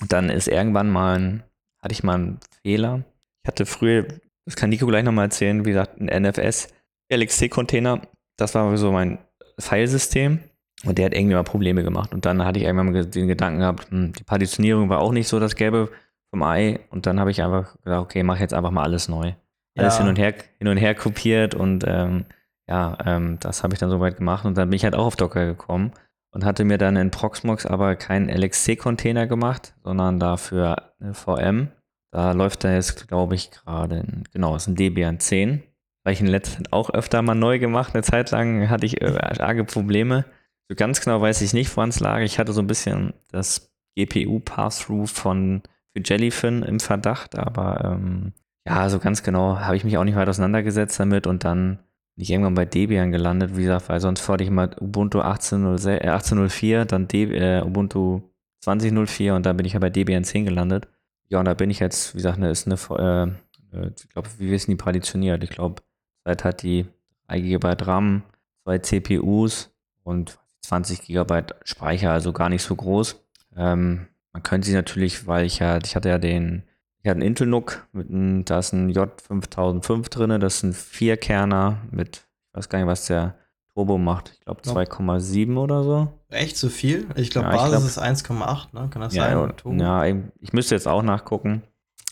[0.00, 1.42] Und dann ist irgendwann mal ein,
[1.82, 3.04] hatte ich mal einen Fehler
[3.42, 4.06] ich hatte früher,
[4.44, 6.68] das kann Nico gleich nochmal erzählen, wie gesagt, ein NFS
[7.10, 8.02] LXC-Container.
[8.36, 9.18] Das war so mein
[9.58, 10.40] Filesystem.
[10.84, 12.14] Und der hat irgendwie mal Probleme gemacht.
[12.14, 15.28] Und dann hatte ich irgendwann mal den Gedanken gehabt, hm, die Partitionierung war auch nicht
[15.28, 15.90] so das Gelbe
[16.30, 16.80] vom Ei.
[16.90, 19.32] Und dann habe ich einfach gedacht, okay, mach jetzt einfach mal alles neu.
[19.76, 20.00] Alles ja.
[20.02, 22.24] hin und her, hin und her kopiert und ähm,
[22.68, 24.44] ja, ähm, das habe ich dann soweit gemacht.
[24.44, 25.92] Und dann bin ich halt auch auf Docker gekommen
[26.32, 31.68] und hatte mir dann in Proxmox aber keinen LXC-Container gemacht, sondern dafür eine VM
[32.10, 35.62] Da läuft er jetzt, glaube ich, gerade, genau, ist ein Debian 10.
[36.04, 37.94] Weil ich in letzter Zeit auch öfter mal neu gemacht.
[37.94, 40.24] Eine Zeit lang hatte ich äh, arge Probleme.
[40.68, 42.20] So ganz genau weiß ich nicht, woran es lag.
[42.20, 48.32] Ich hatte so ein bisschen das GPU-Pass-Through von für Jellyfin im Verdacht, aber ähm,
[48.66, 51.78] ja, so ganz genau habe ich mich auch nicht weit auseinandergesetzt damit und dann
[52.14, 56.82] bin ich irgendwann bei Debian gelandet, wie gesagt, weil sonst wollte ich mal Ubuntu 18.04,
[56.82, 58.22] äh, dann De äh, Ubuntu
[58.64, 60.88] 20.04 und dann bin ich ja bei Debian 10 gelandet.
[61.28, 64.28] Ja, und da bin ich jetzt, wie gesagt, ne, ist eine, äh, äh, ich glaube,
[64.38, 65.42] wie wissen die partitioniert?
[65.44, 65.82] Ich glaube,
[66.24, 66.86] seit hat die
[67.28, 68.22] 3 GB RAM,
[68.64, 69.70] zwei CPUs
[70.02, 73.24] und 20 GB Speicher, also gar nicht so groß.
[73.56, 76.64] Ähm, man könnte sie natürlich, weil ich ja, ich hatte ja den,
[77.02, 80.72] ich hatte einen Intel NUC, mit einem, da ist ein J5005 drin, das ist ein
[80.74, 83.34] Vierkerner mit, ich weiß gar nicht, was der
[83.74, 84.32] Turbo macht.
[84.34, 86.08] Ich glaube 2,7 oder so.
[86.30, 87.06] Echt so viel?
[87.14, 88.88] Ich glaube, ja, Basis glaub, ist 1,8, ne?
[88.90, 89.56] Kann das ja, sein?
[89.56, 89.80] Turbo?
[89.80, 91.62] Ja, ich müsste jetzt auch nachgucken.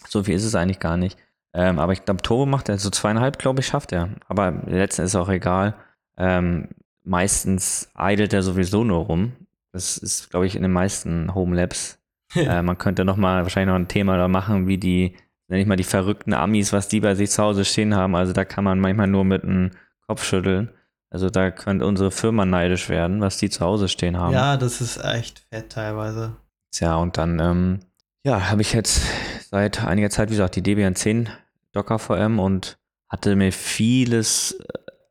[0.08, 1.18] So viel ist es eigentlich gar nicht.
[1.52, 4.10] Ähm, aber ich glaube, Turbo macht er so zweieinhalb, glaube ich, schafft er.
[4.28, 5.74] Aber letzten ist auch egal.
[6.16, 6.68] Ähm,
[7.06, 9.32] meistens idelt er sowieso nur rum.
[9.72, 11.98] Das ist, glaube ich, in den meisten Home Labs.
[12.34, 15.16] äh, man könnte noch mal wahrscheinlich noch ein Thema da machen, wie die,
[15.48, 18.16] nenne ich mal die verrückten Amis, was die bei sich zu Hause stehen haben.
[18.16, 19.70] Also da kann man manchmal nur mit einem
[20.06, 20.70] Kopf schütteln.
[21.10, 24.34] Also da könnte unsere Firma neidisch werden, was die zu Hause stehen haben.
[24.34, 26.36] Ja, das ist echt fett teilweise.
[26.74, 27.80] Ja, und dann, ähm,
[28.24, 29.02] ja, habe ich jetzt
[29.50, 31.28] seit einiger Zeit, wie gesagt, die Debian 10
[31.72, 34.58] Docker VM und hatte mir vieles,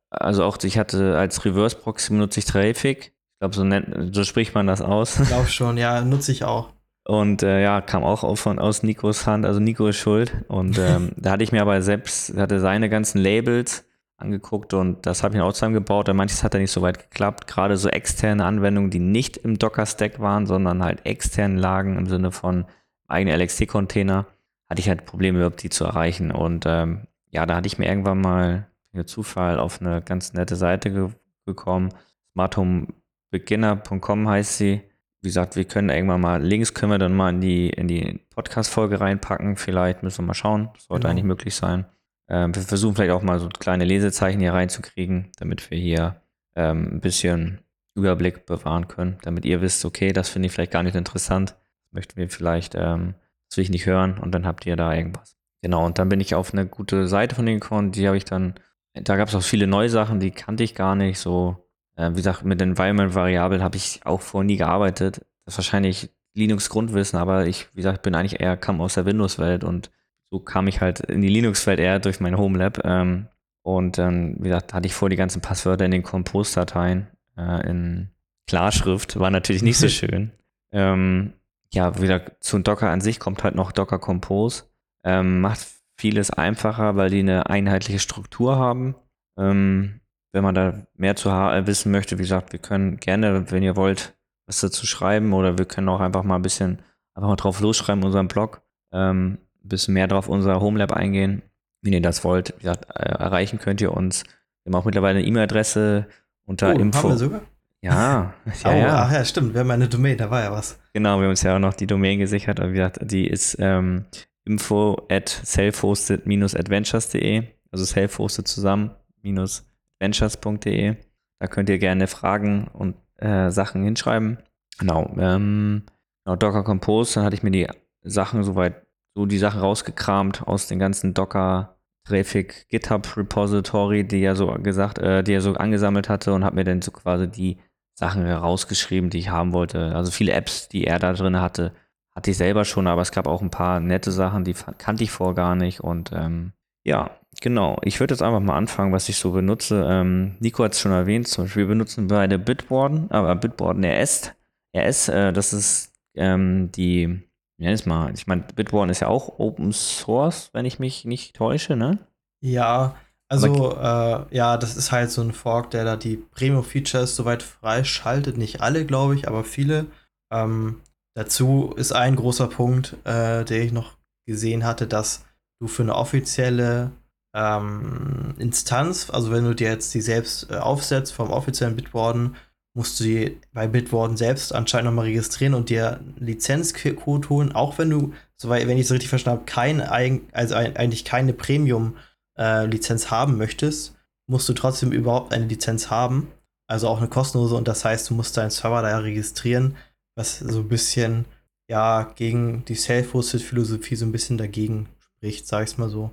[0.10, 3.14] also auch ich hatte als Reverse Proxy benutze ich Traffic.
[3.34, 5.20] Ich glaube, so, so spricht man das aus.
[5.20, 6.70] Ich glaube schon, ja, nutze ich auch.
[7.08, 10.34] Und äh, ja, kam auch von, aus Nikos Hand, also Nico ist schuld.
[10.48, 13.86] Und ähm, da hatte ich mir aber selbst, hatte seine ganzen Labels
[14.18, 16.12] angeguckt und das habe ich auch zusammengebaut.
[16.14, 17.48] Manches hat da nicht so weit geklappt.
[17.48, 22.32] Gerade so externe Anwendungen, die nicht im Docker-Stack waren, sondern halt extern lagen im Sinne
[22.32, 22.66] von
[23.08, 24.26] eigene LXT-Container,
[24.70, 26.32] hatte ich halt Probleme, überhaupt die zu erreichen.
[26.32, 30.56] Und ähm, ja, da hatte ich mir irgendwann mal per Zufall auf eine ganz nette
[30.56, 31.10] Seite ge
[31.46, 31.90] gekommen.
[32.34, 34.82] smarthomebeginner.com heißt sie.
[35.22, 38.20] Wie gesagt, wir können irgendwann mal Links können wir dann mal in die, in die
[38.32, 39.56] Podcast-Folge reinpacken.
[39.56, 40.70] Vielleicht müssen wir mal schauen.
[40.74, 41.12] Das sollte genau.
[41.12, 41.86] eigentlich möglich sein.
[42.28, 46.22] Ähm, wir versuchen vielleicht auch mal so kleine Lesezeichen hier reinzukriegen, damit wir hier
[46.56, 47.60] ähm, ein bisschen
[47.96, 51.94] Überblick bewahren können, damit ihr wisst, okay, das finde ich vielleicht gar nicht interessant, das
[51.94, 53.16] möchten wir vielleicht, ähm,
[53.48, 55.38] das will ich nicht hören und dann habt ihr da irgendwas.
[55.62, 58.26] Genau, und dann bin ich auf eine gute Seite von denen gekommen, die habe ich
[58.26, 58.56] dann,
[59.02, 61.58] da gab es auch viele neue Sachen, die kannte ich gar nicht, so,
[61.96, 65.22] äh, wie gesagt, mit Environment-Variablen habe ich auch vorher nie gearbeitet.
[65.46, 69.64] Das ist wahrscheinlich Linux-Grundwissen, aber ich, wie gesagt, bin eigentlich eher, kam aus der Windows-Welt
[69.64, 69.92] und
[70.32, 72.82] so kam ich halt in die Linux-Welt eher durch mein Home Lab.
[72.84, 73.28] Ähm,
[73.62, 78.10] und dann, wie gesagt, hatte ich vor die ganzen Passwörter in den Compose-Dateien äh, in
[78.48, 79.20] Klarschrift.
[79.20, 80.32] War natürlich nicht so schön.
[80.72, 81.34] Ähm,
[81.74, 84.66] ja, wieder zu Docker an sich kommt halt noch Docker Compose.
[85.04, 85.60] Ähm, macht
[85.98, 88.96] vieles einfacher, weil die eine einheitliche Struktur haben.
[89.38, 93.64] Ähm, wenn man da mehr zu äh, wissen möchte, wie gesagt, wir können gerne, wenn
[93.64, 94.16] ihr wollt,
[94.48, 96.80] was dazu schreiben oder wir können auch einfach mal ein bisschen
[97.14, 98.62] einfach mal drauf losschreiben in unserem Blog.
[98.92, 101.42] Ähm, ein bisschen mehr drauf unser Homelab eingehen.
[101.82, 104.24] Wenn ihr das wollt, ja, äh, erreichen könnt ihr uns.
[104.64, 106.08] Wir haben auch mittlerweile eine E-Mail-Adresse
[106.46, 107.04] unter oh, Info.
[107.04, 107.42] Haben wir sogar?
[107.82, 108.96] Ja, ja, oh, ja.
[109.04, 109.54] Ach ja, stimmt.
[109.54, 110.80] Wir haben eine Domain, da war ja was.
[110.94, 112.60] Genau, wir haben uns ja auch noch die Domain gesichert.
[112.60, 114.06] Aber wie gesagt, die ist ähm,
[114.46, 117.44] info at self-hosted-adventures.de.
[117.72, 120.96] Also self-hosted zusammen-adventures.de.
[121.40, 124.40] Da könnt ihr gerne Fragen und äh, Sachen hinschreiben.
[124.80, 125.14] Genau.
[125.18, 125.84] Ähm,
[126.24, 127.68] genau, Docker Compose, dann hatte ich mir die
[128.04, 134.36] Sachen soweit so die Sachen rausgekramt aus den ganzen Docker Traffic GitHub Repository, die er
[134.36, 137.58] so gesagt, äh, die er so angesammelt hatte und habe mir dann so quasi die
[137.96, 139.96] Sachen herausgeschrieben, die ich haben wollte.
[139.96, 141.74] Also viele Apps, die er da drin hatte,
[142.16, 145.12] hatte ich selber schon, aber es gab auch ein paar nette Sachen, die kannte ich
[145.12, 145.82] vorher gar nicht.
[145.82, 146.54] Und ähm,
[146.86, 147.78] ja, genau.
[147.84, 149.86] Ich würde jetzt einfach mal anfangen, was ich so benutze.
[149.88, 154.32] Ähm, Nico hat es schon erwähnt, zum Beispiel wir benutzen beide Bitwarden, aber Bitwarden RS.
[154.76, 157.22] RS, äh, das ist ähm, die
[157.58, 158.14] ja, ist mal.
[158.14, 162.00] Ich meine, Bitwarden ist ja auch Open Source, wenn ich mich nicht täusche, ne?
[162.42, 162.96] Ja,
[163.28, 168.38] also äh, ja, das ist halt so ein Fork, der da die Premium-Features soweit freischaltet.
[168.38, 169.88] Nicht alle, glaube ich, aber viele.
[170.32, 170.82] Ähm,
[171.16, 173.98] dazu ist ein großer Punkt, äh, der ich noch
[174.28, 175.26] gesehen hatte, dass
[175.60, 176.92] du für eine offizielle
[177.36, 182.36] ähm, Instanz, also wenn du dir jetzt die selbst äh, aufsetzt vom offiziellen Bitwarden,
[182.76, 187.90] musst du die bei Bitwarden selbst anscheinend nochmal registrieren und dir Lizenzcode holen, auch wenn
[187.90, 193.38] du, soweit, wenn ich es richtig verstanden habe, kein, also eigentlich keine Premium-Lizenz äh, haben
[193.38, 193.96] möchtest,
[194.28, 196.28] musst du trotzdem überhaupt eine Lizenz haben.
[196.68, 199.78] Also auch eine kostenlose und das heißt, du musst deinen Server da registrieren,
[200.16, 201.26] was so ein bisschen
[201.68, 206.12] ja gegen die Self-Hosted-Philosophie so ein bisschen dagegen spricht, sag ich's mal so.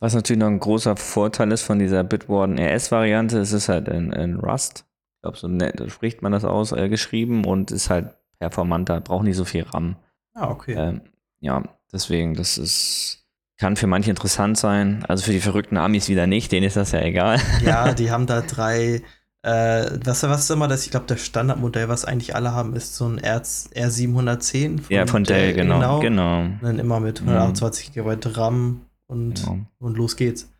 [0.00, 4.12] Was natürlich noch ein großer Vorteil ist von dieser Bitwarden RS-Variante, es ist halt in,
[4.12, 4.84] in Rust.
[5.16, 9.24] Ich glaube, so nett, spricht man das aus, äh, geschrieben und ist halt performanter, braucht
[9.24, 9.96] nicht so viel RAM.
[10.34, 10.74] Ah, okay.
[10.74, 11.00] Ähm,
[11.40, 13.26] ja, deswegen, das ist,
[13.58, 15.04] kann für manche interessant sein.
[15.08, 17.40] Also für die verrückten Amis wieder nicht, denen ist das ja egal.
[17.64, 19.02] Ja, die haben da drei,
[19.42, 20.84] äh, was, was ist immer das?
[20.84, 24.80] Ich glaube, das Standardmodell, was eigentlich alle haben, ist so ein R, R710.
[24.80, 26.00] Von ja, von Dell, Dell genau, genau.
[26.00, 26.40] genau.
[26.40, 27.92] Und dann immer mit 128 mhm.
[27.94, 29.58] GB RAM und, genau.
[29.78, 30.52] und los geht's.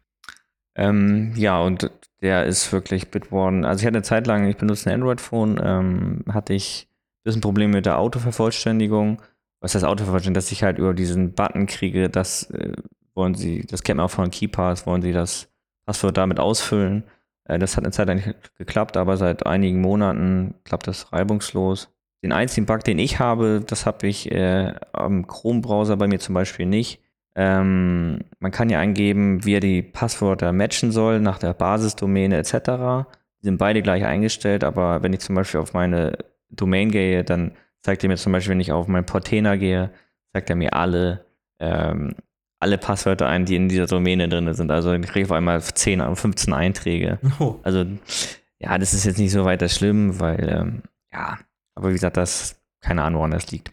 [0.77, 3.65] Ähm, ja, und der ist wirklich Bitwarden.
[3.65, 7.41] Also ich hatte eine Zeit lang, ich benutze ein Android-Phone, ähm, hatte ich ein bisschen
[7.41, 9.21] Probleme mit der Autovervollständigung.
[9.61, 10.35] Was heißt Autovervollständigung?
[10.35, 12.73] Dass ich halt über diesen Button kriege, das äh,
[13.15, 15.49] wollen sie, das kennt man auch von KeyPass, wollen sie das
[15.85, 17.03] Passwort damit ausfüllen.
[17.49, 21.91] Äh, das hat eine Zeit lang geklappt, aber seit einigen Monaten klappt das reibungslos.
[22.23, 26.35] Den einzigen Bug, den ich habe, das habe ich äh, am Chrome-Browser bei mir zum
[26.35, 27.01] Beispiel nicht
[27.41, 33.07] ähm, man kann ja eingeben, wie er die Passwörter matchen soll nach der Basisdomäne etc.
[33.41, 36.19] Die sind beide gleich eingestellt, aber wenn ich zum Beispiel auf meine
[36.51, 39.91] Domain gehe, dann zeigt er mir zum Beispiel, wenn ich auf meinen Portainer gehe,
[40.33, 41.27] zeigt er mir alle,
[41.61, 42.17] ähm,
[42.61, 44.71] alle Passwörter ein, die in dieser Domäne drin sind.
[44.71, 47.19] Also ich kriege auf einmal 10, 15 Einträge.
[47.39, 47.57] Oh.
[47.63, 47.85] Also
[48.59, 51.39] ja, das ist jetzt nicht so weiter schlimm, weil ähm, ja,
[51.75, 53.73] aber wie gesagt, das keine Ahnung, woran das liegt.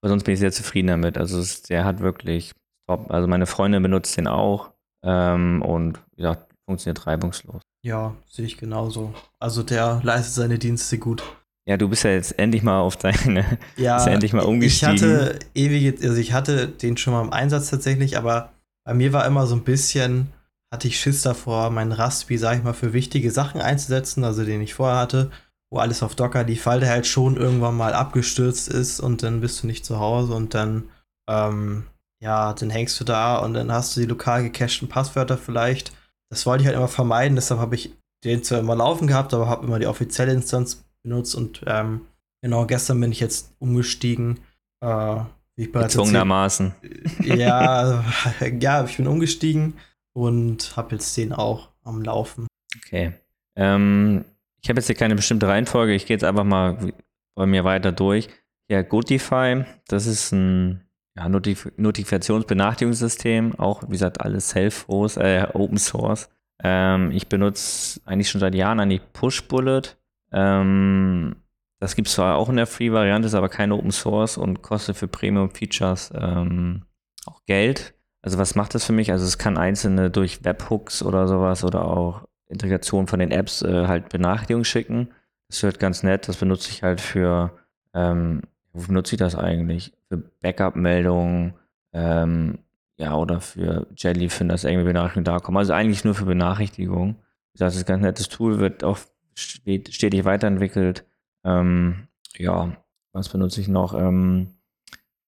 [0.00, 1.18] Aber sonst bin ich sehr zufrieden damit.
[1.18, 2.52] Also der hat wirklich
[2.86, 3.10] top.
[3.10, 7.62] Also meine Freundin benutzt den auch ähm, und wie gesagt, funktioniert reibungslos.
[7.82, 9.14] Ja, sehe ich genauso.
[9.38, 11.22] Also der leistet seine Dienste gut.
[11.68, 14.94] Ja, du bist ja jetzt endlich mal auf deine, ja, bist endlich mal umgestiegen.
[14.94, 18.52] Ich hatte ewig, also ich hatte den schon mal im Einsatz tatsächlich, aber
[18.84, 20.32] bei mir war immer so ein bisschen,
[20.72, 24.60] hatte ich Schiss davor, meinen Raspi, sag ich mal, für wichtige Sachen einzusetzen, also den
[24.60, 25.30] ich vorher hatte,
[25.70, 29.62] wo alles auf Docker weil der halt schon irgendwann mal abgestürzt ist und dann bist
[29.62, 30.84] du nicht zu Hause und dann
[31.28, 31.86] ähm,
[32.22, 35.92] ja, dann hängst du da und dann hast du die lokal gecachten Passwörter vielleicht.
[36.30, 37.92] Das wollte ich halt immer vermeiden, deshalb habe ich
[38.24, 42.02] den zwar immer laufen gehabt, aber habe immer die offizielle Instanz benutzt und ähm,
[42.42, 44.40] genau, gestern bin ich jetzt umgestiegen.
[44.80, 45.20] Äh,
[45.56, 46.74] wie ich bereits Gezwungenermaßen.
[47.22, 48.04] ja,
[48.60, 49.74] ja, ich bin umgestiegen
[50.12, 52.46] und habe jetzt den auch am Laufen.
[52.76, 53.14] Okay.
[53.56, 54.24] Ähm,
[54.60, 56.92] ich habe jetzt hier keine bestimmte Reihenfolge, ich gehe jetzt einfach mal
[57.34, 58.28] bei mir weiter durch.
[58.68, 60.82] Ja, Goodify, das ist ein
[61.16, 66.28] ja, Notif Notifikationsbenachrichtigungssystem, auch wie gesagt alles Self-Host, äh, Open Source.
[66.62, 69.96] Ähm, ich benutze eigentlich schon seit Jahren eigentlich Push-Bullet.
[70.36, 71.36] Ähm,
[71.80, 74.96] das gibt es zwar auch in der Free-Variante, ist aber kein Open Source und kostet
[74.96, 76.82] für Premium-Features ähm,
[77.26, 77.94] auch Geld.
[78.22, 79.10] Also was macht das für mich?
[79.10, 83.86] Also es kann einzelne durch Webhooks oder sowas oder auch Integration von den Apps äh,
[83.86, 85.08] halt Benachrichtigungen schicken.
[85.48, 86.28] Das wird ganz nett.
[86.28, 87.52] Das benutze ich halt für
[87.94, 88.42] ähm,
[88.76, 89.94] Wofür nutze ich das eigentlich?
[90.10, 91.54] Für Backup-Meldungen,
[91.94, 92.58] ähm,
[92.98, 95.56] ja, oder für Jellyfin, dass irgendwie Benachrichtigungen da kommen.
[95.56, 97.16] Also eigentlich nur für Benachrichtigungen.
[97.54, 98.98] Das ist ein ganz nettes Tool, wird auch
[99.36, 101.04] stetig weiterentwickelt.
[101.44, 102.76] Ähm, ja,
[103.12, 103.94] was benutze ich noch?
[103.94, 104.48] Ähm,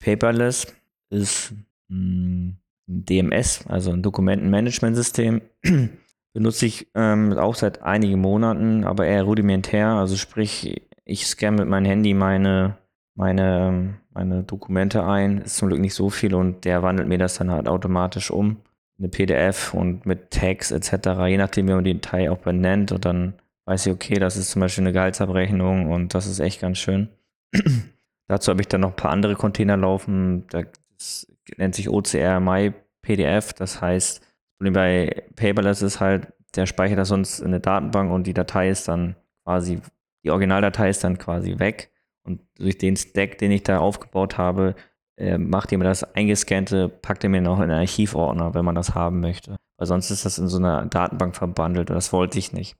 [0.01, 0.75] Paperless
[1.11, 1.55] ist
[1.91, 5.43] ein DMS, also ein Dokumentenmanagementsystem.
[6.33, 9.89] benutze ich ähm, auch seit einigen Monaten, aber eher rudimentär.
[9.89, 12.77] Also sprich, ich scanne mit meinem Handy meine
[13.19, 15.39] meine, meine Dokumente ein.
[15.39, 18.59] Ist zum Glück nicht so viel und der wandelt mir das dann halt automatisch um.
[18.99, 21.27] Eine PDF und mit Tags etc.
[21.27, 23.35] Je nachdem, wie man die Datei auch benennt und dann
[23.69, 27.11] weiß ich, okay, das ist zum Beispiel eine Gehaltsabrechnung und das ist echt ganz schön.
[28.27, 30.47] Dazu habe ich dann noch ein paar andere Container laufen.
[30.49, 31.27] Das
[31.59, 33.53] nennt sich OCR My PDF.
[33.53, 34.27] Das heißt,
[34.59, 38.89] bei Paperless ist halt, der speichert das sonst in eine Datenbank und die Datei ist
[38.89, 39.81] dann quasi,
[40.25, 41.91] die Originaldatei ist dann quasi weg.
[42.23, 44.77] Und durch den Stack, den ich da aufgebaut habe,
[45.19, 48.75] äh, macht ihr mir das eingescannte, packt ihr mir noch in einen Archivordner, wenn man
[48.75, 49.57] das haben möchte.
[49.77, 52.79] Weil sonst ist das in so einer Datenbank verbandelt und das wollte ich nicht.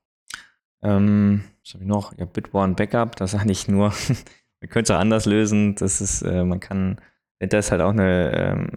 [0.83, 2.17] Ähm, was habe ich noch?
[2.19, 3.93] Ja, Bitwarden Backup, das ist eigentlich nur,
[4.61, 5.75] man könnte es auch anders lösen.
[5.75, 7.01] Das ist, äh, man kann,
[7.39, 8.71] das ist halt auch eine ähm,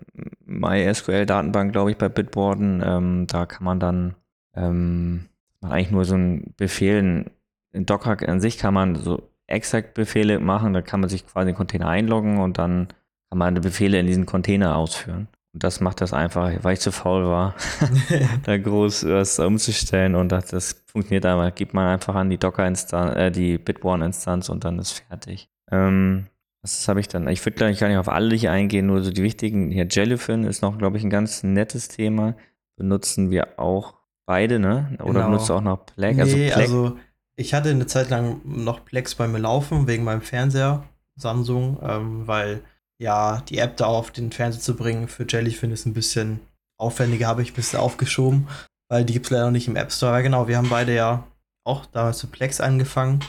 [0.46, 2.82] MySQL-Datenbank, glaube ich, bei Bitwarden.
[2.86, 4.16] Ähm, da kann man dann
[4.56, 5.26] ähm,
[5.62, 7.26] eigentlich nur so einen Befehl,
[7.74, 10.74] in Docker an sich kann man so Exec-Befehle machen.
[10.74, 12.88] Da kann man sich quasi in den Container einloggen und dann
[13.30, 15.28] kann man Befehle in diesen Container ausführen.
[15.54, 17.56] Und das macht das einfach, weil ich zu faul war,
[18.44, 21.54] da groß was umzustellen und das, das funktioniert einfach.
[21.56, 25.50] Gibt man einfach an die Docker-Instanz, äh, die Bitwarden-Instanz und dann ist fertig.
[25.70, 26.28] Ähm,
[26.62, 27.28] was habe ich dann?
[27.28, 29.72] Ich würde, glaube ich, gar nicht auf alle hier eingehen, nur so die wichtigen.
[29.72, 32.36] Hier Jellyfin ist noch, glaube ich, ein ganz nettes Thema.
[32.78, 34.98] Benutzen wir auch beide, ne?
[35.00, 35.26] Oder genau.
[35.26, 36.22] benutzt du auch noch Plague?
[36.22, 37.00] Also nee, also, Plague also
[37.36, 40.84] ich hatte eine Zeit lang noch Plex bei mir laufen, wegen meinem Fernseher.
[41.16, 42.62] Samsung, ähm, weil
[43.02, 46.40] ja, die App da auf den Fernseher zu bringen für Jellyfin ist ein bisschen
[46.78, 48.48] aufwendiger, habe ich ein bisschen aufgeschoben,
[48.90, 50.12] weil die gibt es leider noch nicht im App Store.
[50.12, 51.24] Aber genau, wir haben beide ja
[51.66, 53.22] auch damals mit Plex angefangen.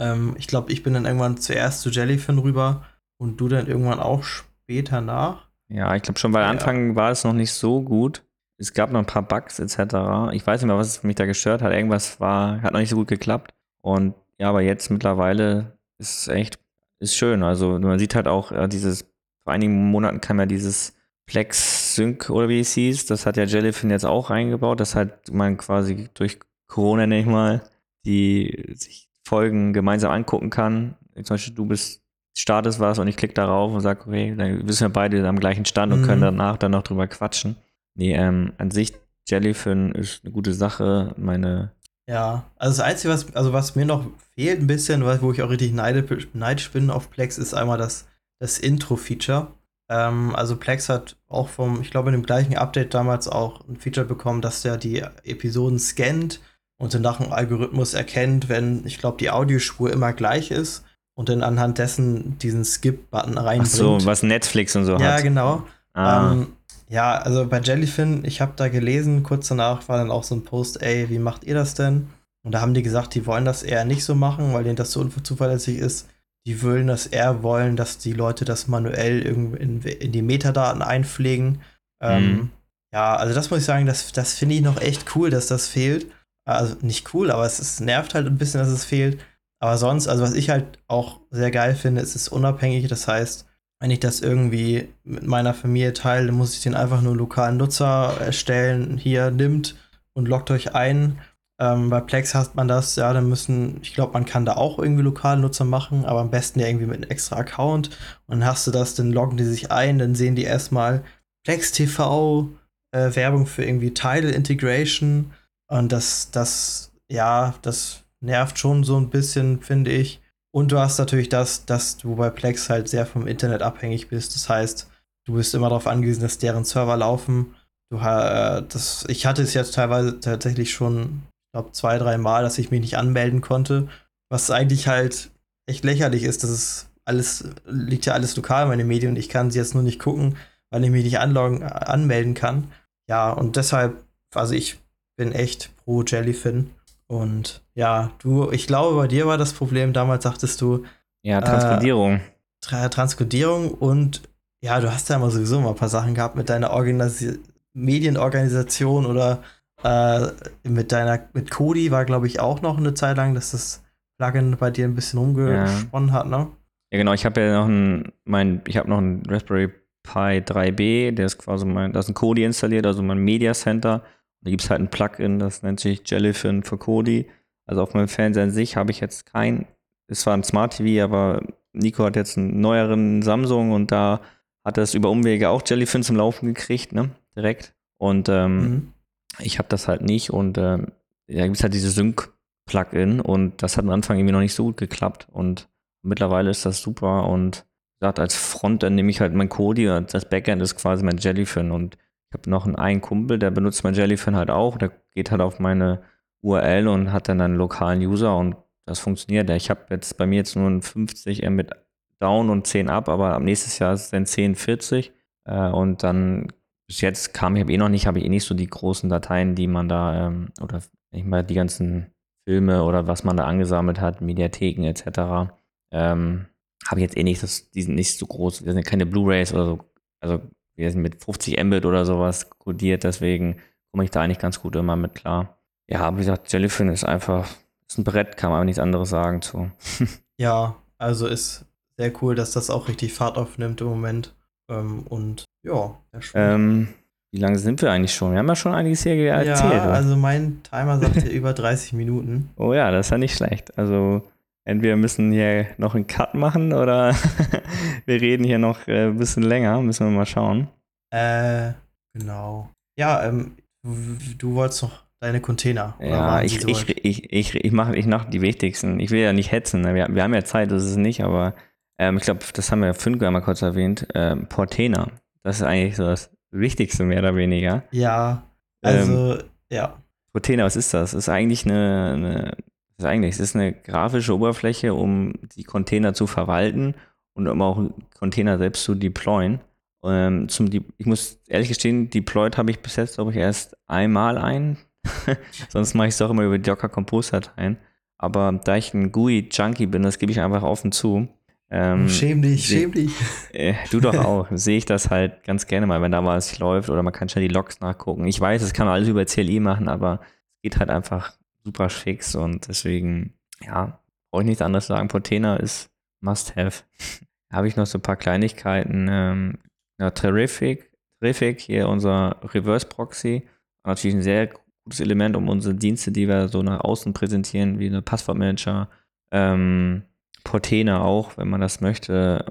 [0.00, 2.84] Ähm, ich glaube, ich bin dann irgendwann zuerst zu Jellyfin rüber
[3.18, 5.46] und du dann irgendwann auch später nach.
[5.68, 6.50] Ja, ich glaube schon, weil ja.
[6.50, 8.24] Anfang war es noch nicht so gut.
[8.58, 10.32] Es gab noch ein paar Bugs etc.
[10.32, 11.72] Ich weiß nicht mehr, was mich da gestört hat.
[11.72, 13.54] Irgendwas war, hat noch nicht so gut geklappt.
[13.80, 16.58] Und ja, aber jetzt mittlerweile ist es echt,
[16.98, 17.44] ist schön.
[17.44, 19.10] Also man sieht halt auch äh, dieses,
[19.50, 20.94] vor einigen Monaten kam ja dieses
[21.26, 23.06] Plex Sync oder wie es hieß.
[23.06, 24.78] Das hat ja Jellyfin jetzt auch reingebaut.
[24.78, 27.60] Das hat man quasi durch Corona, nenne ich mal,
[28.06, 30.94] die sich Folgen gemeinsam angucken kann.
[31.16, 32.00] Zum Beispiel du bist
[32.38, 35.64] startest was und ich klicke darauf und sage, okay, dann wissen wir beide am gleichen
[35.64, 36.06] Stand und mhm.
[36.06, 37.56] können danach dann noch drüber quatschen.
[37.96, 38.92] Nee, ähm, an sich
[39.28, 41.12] Jellyfin ist eine gute Sache.
[41.16, 41.72] Meine.
[42.06, 45.50] Ja, also das Einzige, was, also was mir noch fehlt ein bisschen, wo ich auch
[45.50, 48.06] richtig neidisch bin auf Plex, ist einmal das,
[48.40, 49.48] das Intro-Feature.
[49.88, 53.76] Ähm, also Plex hat auch vom, ich glaube, in dem gleichen Update damals auch ein
[53.76, 56.40] Feature bekommen, dass der die Episoden scannt
[56.78, 61.28] und dann nach einem Algorithmus erkennt, wenn, ich glaube, die Audiospur immer gleich ist und
[61.28, 63.72] dann anhand dessen diesen Skip-Button reinbringt.
[63.72, 65.18] Ach so, was Netflix und so ja, hat.
[65.18, 65.62] Ja, genau.
[65.92, 66.32] Ah.
[66.32, 66.46] Ähm,
[66.88, 70.44] ja, also bei Jellyfin, ich habe da gelesen, kurz danach war dann auch so ein
[70.44, 72.08] Post, ey, wie macht ihr das denn?
[72.42, 74.92] Und da haben die gesagt, die wollen das eher nicht so machen, weil denen das
[74.92, 76.08] so unzuverlässig ist.
[76.46, 81.62] Die wollen das eher wollen, dass die Leute das manuell in, in die Metadaten einpflegen.
[82.02, 82.50] Ähm, mhm.
[82.92, 85.68] Ja, also das muss ich sagen, das, das finde ich noch echt cool, dass das
[85.68, 86.10] fehlt.
[86.48, 89.20] Also nicht cool, aber es, es nervt halt ein bisschen, dass es fehlt.
[89.62, 92.88] Aber sonst, also was ich halt auch sehr geil finde, ist es unabhängig.
[92.88, 93.46] Das heißt,
[93.80, 97.58] wenn ich das irgendwie mit meiner Familie teile, dann muss ich den einfach nur lokalen
[97.58, 98.96] Nutzer erstellen.
[98.96, 99.76] Hier nimmt
[100.14, 101.18] und loggt euch ein.
[101.60, 104.78] Ähm, bei Plex hat man das, ja, dann müssen, ich glaube, man kann da auch
[104.78, 107.90] irgendwie lokalen Nutzer machen, aber am besten ja irgendwie mit einem extra Account.
[108.26, 111.04] Und dann hast du das, dann loggen die sich ein, dann sehen die erstmal
[111.44, 112.48] Plex TV,
[112.92, 115.32] äh, Werbung für irgendwie Tidal Integration.
[115.70, 120.20] Und das, das, ja, das nervt schon so ein bisschen, finde ich.
[120.52, 124.34] Und du hast natürlich das, dass du bei Plex halt sehr vom Internet abhängig bist.
[124.34, 124.90] Das heißt,
[125.26, 127.54] du bist immer darauf angewiesen, dass deren Server laufen.
[127.92, 132.58] Du, äh, das, ich hatte es jetzt teilweise tatsächlich schon, glaube, zwei, drei Mal, dass
[132.58, 133.88] ich mich nicht anmelden konnte.
[134.28, 135.30] Was eigentlich halt
[135.66, 136.42] echt lächerlich ist.
[136.42, 139.82] Das ist alles, liegt ja alles lokal, meine Medien, und ich kann sie jetzt nur
[139.82, 140.36] nicht gucken,
[140.70, 142.70] weil ich mich nicht anloggen, anmelden kann.
[143.08, 144.78] Ja, und deshalb, also ich
[145.16, 146.70] bin echt pro Jellyfin.
[147.08, 150.84] Und ja, du, ich glaube, bei dir war das Problem, damals sagtest du.
[151.22, 152.16] Ja, Transkodierung.
[152.16, 152.20] Äh,
[152.60, 154.22] Tra Transkodierung und
[154.62, 157.24] ja, du hast ja immer sowieso mal ein paar Sachen gehabt mit deiner Organis
[157.72, 159.42] Medienorganisation oder
[159.82, 160.28] äh,
[160.64, 163.82] mit deiner, mit Kodi war, glaube ich, auch noch eine Zeit lang, dass das
[164.18, 166.14] Plugin bei dir ein bisschen rumgesponnen ja.
[166.14, 166.48] hat, ne?
[166.92, 169.68] Ja, genau, ich habe ja noch ein, mein, ich habe noch ein Raspberry
[170.02, 174.02] Pi 3B, der ist quasi mein, da ist ein Kodi installiert, also mein Media Center.
[174.42, 177.26] Da gibt es halt ein Plugin, das nennt sich Jellyfin für Kodi.
[177.66, 179.66] Also auf meinem Fernseher an sich habe ich jetzt kein,
[180.08, 184.20] es war ein Smart TV, aber Nico hat jetzt einen neueren Samsung und da
[184.64, 187.10] hat er es über Umwege auch Jellyfin zum Laufen gekriegt, ne?
[187.36, 187.74] Direkt.
[187.98, 188.92] Und ähm, mhm.
[189.38, 190.92] Ich habe das halt nicht und ähm,
[191.28, 194.64] da gibt es halt diese Sync-Plugin und das hat am Anfang irgendwie noch nicht so
[194.64, 195.68] gut geklappt und
[196.02, 197.64] mittlerweile ist das super und
[198.00, 201.70] gesagt, als Frontend nehme ich halt mein Kodi und das Backend ist quasi mein Jellyfin
[201.70, 201.96] und
[202.30, 204.78] ich habe noch einen, Kumpel, der benutzt mein Jellyfin halt auch.
[204.78, 206.02] Der geht halt auf meine
[206.42, 208.54] URL und hat dann einen lokalen User und
[208.86, 209.50] das funktioniert.
[209.50, 211.72] Ich habe jetzt bei mir jetzt nur ein 50 mit
[212.20, 215.12] Down und 10 Up, aber am nächsten Jahr ist es dann 10, 40.
[215.44, 216.52] Äh, und dann
[216.90, 219.54] bis jetzt kam ich eh noch nicht, habe ich eh nicht so die großen Dateien,
[219.54, 222.12] die man da, ähm, oder nicht mal die ganzen
[222.44, 225.52] Filme oder was man da angesammelt hat, Mediatheken etc.
[225.92, 226.46] Ähm,
[226.88, 229.54] habe ich jetzt eh nicht, das, die sind nicht so groß, das sind keine Blu-Rays
[229.54, 229.78] oder so.
[230.18, 230.40] Also
[230.74, 233.60] wir sind mit 50 Mbit oder sowas codiert, deswegen
[233.92, 235.60] komme ich da eigentlich ganz gut immer mit klar.
[235.88, 237.48] Ja, wie gesagt, Jellyfin ist einfach,
[237.86, 239.70] ist ein Brett, kann man aber nichts anderes sagen zu.
[240.38, 244.34] ja, also ist sehr cool, dass das auch richtig Fahrt aufnimmt im Moment.
[244.70, 245.96] Ähm, und ja,
[246.34, 246.88] ähm,
[247.32, 248.32] wie lange sind wir eigentlich schon?
[248.32, 249.72] Wir haben ja schon einiges hier erzählt.
[249.72, 252.50] Ja, also mein Timer sagt hier über 30 Minuten.
[252.56, 253.76] Oh ja, das ist ja nicht schlecht.
[253.78, 254.22] Also
[254.64, 257.14] entweder müssen hier noch einen Cut machen oder
[258.06, 259.80] wir reden hier noch äh, ein bisschen länger.
[259.80, 260.68] Müssen wir mal schauen.
[261.10, 261.72] Äh,
[262.14, 262.70] genau.
[262.98, 265.94] Ja, ähm, du wolltest noch deine Container.
[266.00, 268.98] Ja, ich, ich, ich, ich, ich mache ich mach die wichtigsten.
[268.98, 269.82] Ich will ja nicht hetzen.
[269.82, 269.94] Ne?
[269.94, 271.54] Wir, wir haben ja Zeit, das ist es nicht, aber
[272.00, 274.08] ähm, ich glaube, das haben wir Fünke einmal kurz erwähnt.
[274.14, 275.08] Ähm, Portena.
[275.42, 277.84] Das ist eigentlich so das Wichtigste, mehr oder weniger.
[277.90, 278.42] Ja,
[278.80, 280.02] also, ähm, ja.
[280.32, 281.12] Portena, was ist das?
[281.12, 282.56] Ist eigentlich eine, eine
[282.96, 286.94] ist eigentlich, es ist eine grafische Oberfläche, um die Container zu verwalten
[287.34, 287.82] und um auch
[288.18, 289.60] Container selbst zu deployen.
[290.02, 294.38] Ähm, zum, ich muss ehrlich gestehen, deployed habe ich bis jetzt, glaube ich, erst einmal
[294.38, 294.78] ein.
[295.68, 297.76] Sonst mache ich es auch immer über Docker Compose Dateien.
[298.16, 301.28] Aber da ich ein GUI-Junkie bin, das gebe ich einfach offen zu.
[301.72, 303.12] Ähm, schäm dich, schäm dich.
[303.52, 304.48] Äh, du doch auch.
[304.52, 307.46] Sehe ich das halt ganz gerne mal, wenn da was läuft oder man kann schnell
[307.46, 308.26] die Logs nachgucken.
[308.26, 310.20] Ich weiß, das kann man alles über CLI machen, aber
[310.56, 314.00] es geht halt einfach super fix und deswegen, ja,
[314.30, 315.08] brauche ich nichts anderes sagen.
[315.08, 315.90] Portena ist
[316.20, 316.84] must have.
[317.52, 319.08] Habe ich noch so ein paar Kleinigkeiten.
[319.10, 319.58] Ähm,
[320.00, 320.90] ja, Terrific,
[321.20, 323.42] Terrific, hier unser Reverse Proxy.
[323.84, 324.50] Natürlich ein sehr
[324.84, 328.88] gutes Element, um unsere Dienste, die wir so nach außen präsentieren, wie eine Passwortmanager,
[329.32, 330.04] ähm,
[330.44, 332.44] Portena auch, wenn man das möchte,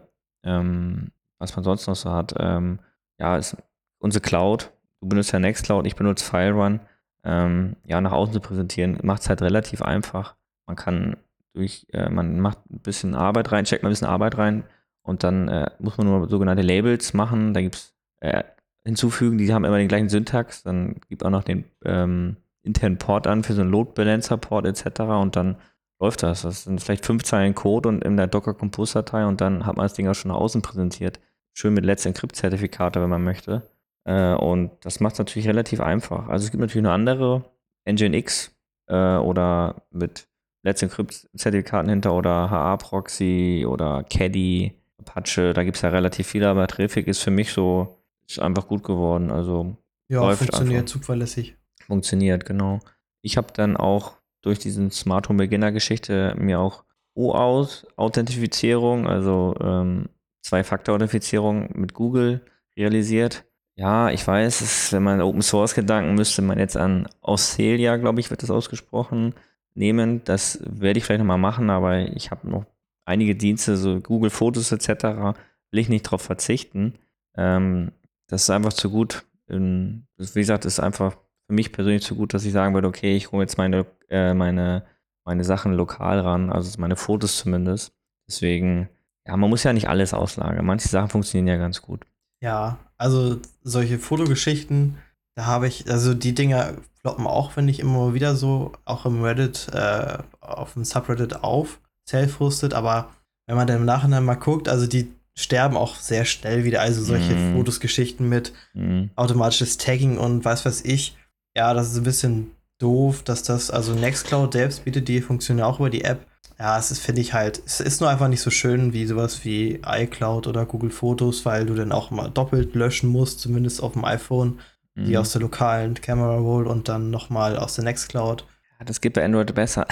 [0.43, 2.33] ähm, was man sonst noch so hat.
[2.37, 2.79] Ähm,
[3.19, 3.57] ja, ist
[3.99, 4.71] unsere Cloud.
[5.01, 6.79] Du benutzt ja Nextcloud, ich benutze FileRun.
[7.23, 10.35] Ähm, ja, nach außen zu präsentieren, macht es halt relativ einfach.
[10.65, 11.17] Man kann
[11.53, 14.63] durch, äh, man macht ein bisschen Arbeit rein, checkt mal ein bisschen Arbeit rein
[15.01, 17.53] und dann äh, muss man nur sogenannte Labels machen.
[17.53, 18.43] Da gibt es äh,
[18.85, 20.63] hinzufügen, die haben immer den gleichen Syntax.
[20.63, 24.65] Dann gibt auch noch den ähm, internen Port an für so einen Load Balancer Port
[24.65, 25.01] etc.
[25.01, 25.57] Und dann
[25.99, 26.43] läuft das.
[26.43, 29.77] Das sind vielleicht fünf Zeilen Code und in der Docker Compose Datei und dann hat
[29.77, 31.19] man das Ding auch schon nach außen präsentiert.
[31.53, 33.63] Schön mit Let's Encrypt Zertifikate, wenn man möchte.
[34.05, 36.27] Äh, und das macht es natürlich relativ einfach.
[36.29, 37.43] Also es gibt natürlich noch andere,
[37.85, 38.55] Nginx
[38.87, 40.27] äh, oder mit
[40.63, 46.27] Let's Encrypt Zertifikaten hinter oder HA Proxy oder Caddy, Apache, da gibt es ja relativ
[46.27, 47.97] viele, aber Traffic ist für mich so,
[48.27, 49.31] ist einfach gut geworden.
[49.31, 49.75] Also
[50.07, 50.93] ja, funktioniert einfach.
[50.93, 51.55] zuverlässig.
[51.85, 52.79] Funktioniert, genau.
[53.21, 56.83] Ich habe dann auch durch diesen Smart Home Beginner Geschichte mir auch
[57.15, 60.09] OAuth-Authentifizierung, also ähm,
[60.41, 62.41] Zwei-Faktor-Authentifizierung mit Google
[62.77, 63.45] realisiert.
[63.75, 68.19] Ja, ich weiß, ist, wenn man Open Source Gedanken müsste man jetzt an Australia, glaube
[68.19, 69.35] ich, wird das ausgesprochen,
[69.73, 70.21] nehmen.
[70.25, 72.65] Das werde ich vielleicht nochmal machen, aber ich habe noch
[73.05, 75.35] einige Dienste, so Google Fotos etc.,
[75.71, 76.95] will ich nicht darauf verzichten.
[77.35, 77.91] Ähm,
[78.27, 79.23] das ist einfach zu gut.
[79.47, 81.17] In, wie gesagt, ist einfach
[81.49, 84.35] für mich persönlich zu gut, dass ich sagen würde, okay, ich hole jetzt meine, äh,
[84.35, 84.83] meine,
[85.25, 87.91] meine Sachen lokal ran, also meine Fotos zumindest.
[88.27, 88.87] Deswegen,
[89.25, 90.63] ja, man muss ja nicht alles auslagern.
[90.63, 92.05] Manche Sachen funktionieren ja ganz gut.
[92.39, 94.99] Ja, also solche Fotogeschichten,
[95.33, 99.23] da habe ich, also die Dinger floppen auch, finde ich, immer wieder so, auch im
[99.23, 103.09] Reddit, äh, auf dem Subreddit auf, self-hosted, aber
[103.47, 106.81] wenn man dann im Nachhinein mal guckt, also die sterben auch sehr schnell wieder.
[106.81, 107.55] Also solche mm.
[107.55, 109.05] Fotos-Geschichten mit mm.
[109.15, 111.15] automatisches Tagging und was weiß ich.
[111.59, 115.81] Ja, das ist ein bisschen doof, dass das, also Nextcloud selbst bietet die Funktion auch
[115.81, 116.25] über die App.
[116.57, 119.43] Ja, es ist, finde ich halt, es ist nur einfach nicht so schön wie sowas
[119.43, 123.91] wie iCloud oder Google Fotos, weil du dann auch mal doppelt löschen musst, zumindest auf
[123.91, 124.59] dem iPhone,
[124.95, 125.03] mm.
[125.03, 125.17] die mhm.
[125.17, 128.45] aus der lokalen Camera Roll und dann nochmal aus der Nextcloud.
[128.79, 129.85] Ja, das geht bei Android besser.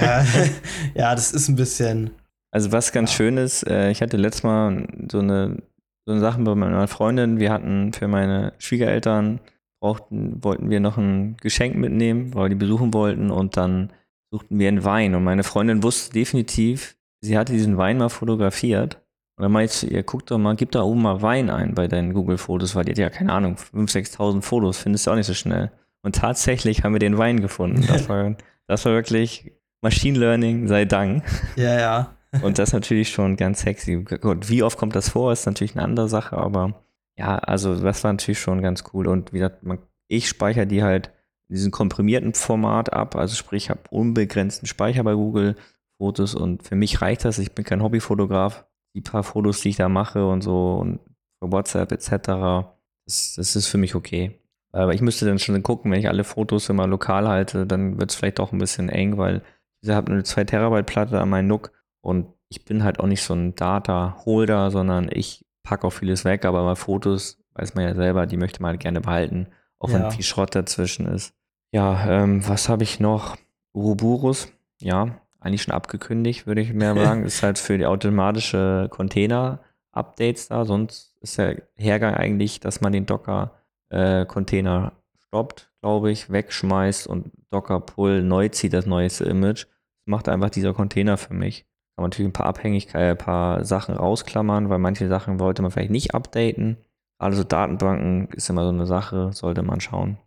[0.00, 0.24] ja,
[0.94, 2.10] ja, das ist ein bisschen,
[2.52, 3.16] also was ganz ja.
[3.16, 5.60] schön ist, äh, ich hatte letztes Mal so eine,
[6.06, 7.40] so eine Sache bei meiner Freundin.
[7.40, 9.40] Wir hatten für meine Schwiegereltern
[9.80, 13.92] brauchten, wollten wir noch ein Geschenk mitnehmen, weil die besuchen wollten und dann
[14.30, 19.02] suchten wir einen Wein und meine Freundin wusste definitiv, sie hatte diesen Wein mal fotografiert.
[19.36, 21.88] Und dann meinte ich ihr, guck doch mal, gib da oben mal Wein ein bei
[21.88, 25.26] deinen Google-Fotos, weil die hat ja keine Ahnung, 5.000, 6.000 Fotos, findest du auch nicht
[25.26, 25.70] so schnell.
[26.02, 27.84] Und tatsächlich haben wir den Wein gefunden.
[27.86, 31.24] Das war, das war wirklich Machine Learning, sei Dank.
[31.56, 32.16] Ja, ja.
[32.42, 33.96] Und das ist natürlich schon ganz sexy.
[33.96, 36.74] Gut, wie oft kommt das vor, ist natürlich eine andere Sache, aber
[37.20, 39.06] ja, also das war natürlich schon ganz cool.
[39.06, 41.08] Und wie gesagt, man, ich speichere die halt
[41.48, 43.14] in diesem komprimierten Format ab.
[43.14, 45.56] Also sprich, ich habe unbegrenzten Speicher bei Google
[45.98, 47.38] Fotos und für mich reicht das.
[47.38, 48.64] Ich bin kein Hobbyfotograf.
[48.96, 50.98] Die paar Fotos, die ich da mache und so und
[51.38, 52.70] für WhatsApp etc.,
[53.06, 54.40] das, das ist für mich okay.
[54.72, 58.10] Aber ich müsste dann schon gucken, wenn ich alle Fotos immer lokal halte, dann wird
[58.10, 59.42] es vielleicht auch ein bisschen eng, weil
[59.82, 63.22] ich habe eine 2 Terabyte Platte an meinem NUC und ich bin halt auch nicht
[63.22, 67.94] so ein Data-Holder, sondern ich packe auch vieles weg, aber bei Fotos weiß man ja
[67.94, 69.48] selber, die möchte man halt gerne behalten,
[69.78, 70.02] auch ja.
[70.02, 71.34] wenn viel Schrott dazwischen ist.
[71.72, 73.36] Ja, ähm, was habe ich noch?
[73.72, 74.48] Uruburus,
[74.80, 77.24] ja, eigentlich schon abgekündigt, würde ich mehr sagen.
[77.24, 80.64] ist halt für die automatische Container-Updates da.
[80.64, 87.30] Sonst ist der Hergang eigentlich, dass man den Docker-Container äh, stoppt, glaube ich, wegschmeißt und
[87.50, 89.66] Docker-Pull neu zieht, das neueste Image.
[89.66, 91.66] Das macht einfach dieser Container für mich.
[92.00, 95.90] Man natürlich ein paar Abhängigkeiten, ein paar Sachen rausklammern, weil manche Sachen wollte man vielleicht
[95.90, 96.78] nicht updaten.
[97.18, 100.18] Also Datenbanken ist immer so eine Sache, sollte man schauen.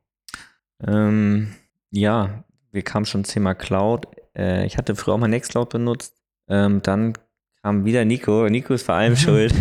[0.86, 1.56] Ähm,
[1.90, 4.08] ja, wir kamen schon zum Thema Cloud.
[4.38, 6.16] Äh, ich hatte früher auch mal Nextcloud benutzt.
[6.48, 7.14] Ähm, dann
[7.62, 8.48] kam wieder Nico.
[8.50, 9.54] Nico ist vor allem schuld.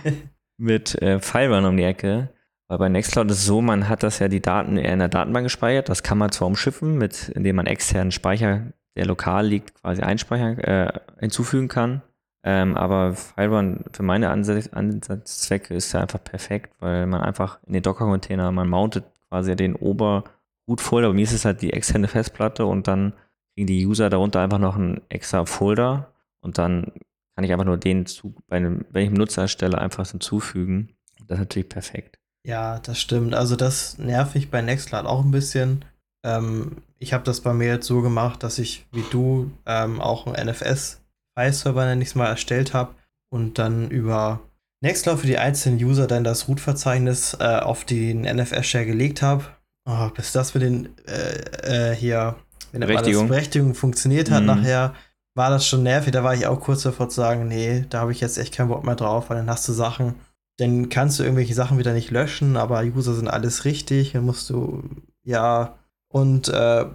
[0.56, 2.30] mit äh, FileRun um die Ecke.
[2.68, 5.44] Weil bei Nextcloud ist es so, man hat das ja die Daten in der Datenbank
[5.44, 5.88] gespeichert.
[5.88, 10.58] Das kann man zwar umschiffen, mit, indem man externen Speicher der lokal liegt, quasi einspeichern,
[10.58, 12.02] äh, hinzufügen kann.
[12.44, 17.72] Ähm, aber FileRun für meine Ansatz Ansatzzwecke ist ja einfach perfekt, weil man einfach in
[17.72, 22.06] den Docker-Container, man mountet quasi den Oberhut voll, aber mir ist es halt die externe
[22.06, 23.14] Festplatte und dann
[23.54, 26.92] kriegen die User darunter einfach noch einen extra Folder und dann
[27.34, 30.90] kann ich einfach nur den zu, bei einem, wenn ich einen Nutzer erstelle, einfach hinzufügen.
[31.26, 32.18] Das ist natürlich perfekt.
[32.46, 33.34] Ja, das stimmt.
[33.34, 35.84] Also das nervt mich bei Nextcloud auch ein bisschen.
[36.22, 40.26] Ähm, ich habe das bei mir jetzt so gemacht, dass ich wie du ähm, auch
[40.26, 42.94] einen NFS-File-Server, nenne ich es mal, erstellt habe
[43.30, 44.40] und dann über
[44.82, 49.44] Nextcloud für die einzelnen User dann das Root-Verzeichnis äh, auf den NFS-Share gelegt habe.
[49.86, 52.36] Oh, bis das mit den äh, äh, hier,
[52.72, 53.28] wenn Berechtigung.
[53.28, 54.46] Berechtigung funktioniert hat mhm.
[54.46, 54.94] nachher,
[55.34, 56.12] war das schon nervig.
[56.12, 58.68] Da war ich auch kurz davor zu sagen, nee, da habe ich jetzt echt keinen
[58.68, 60.14] Bock mehr drauf, weil dann hast du Sachen,
[60.58, 64.48] dann kannst du irgendwelche Sachen wieder nicht löschen, aber User sind alles richtig, dann musst
[64.48, 64.82] du,
[65.22, 65.76] ja,
[66.14, 66.86] und äh,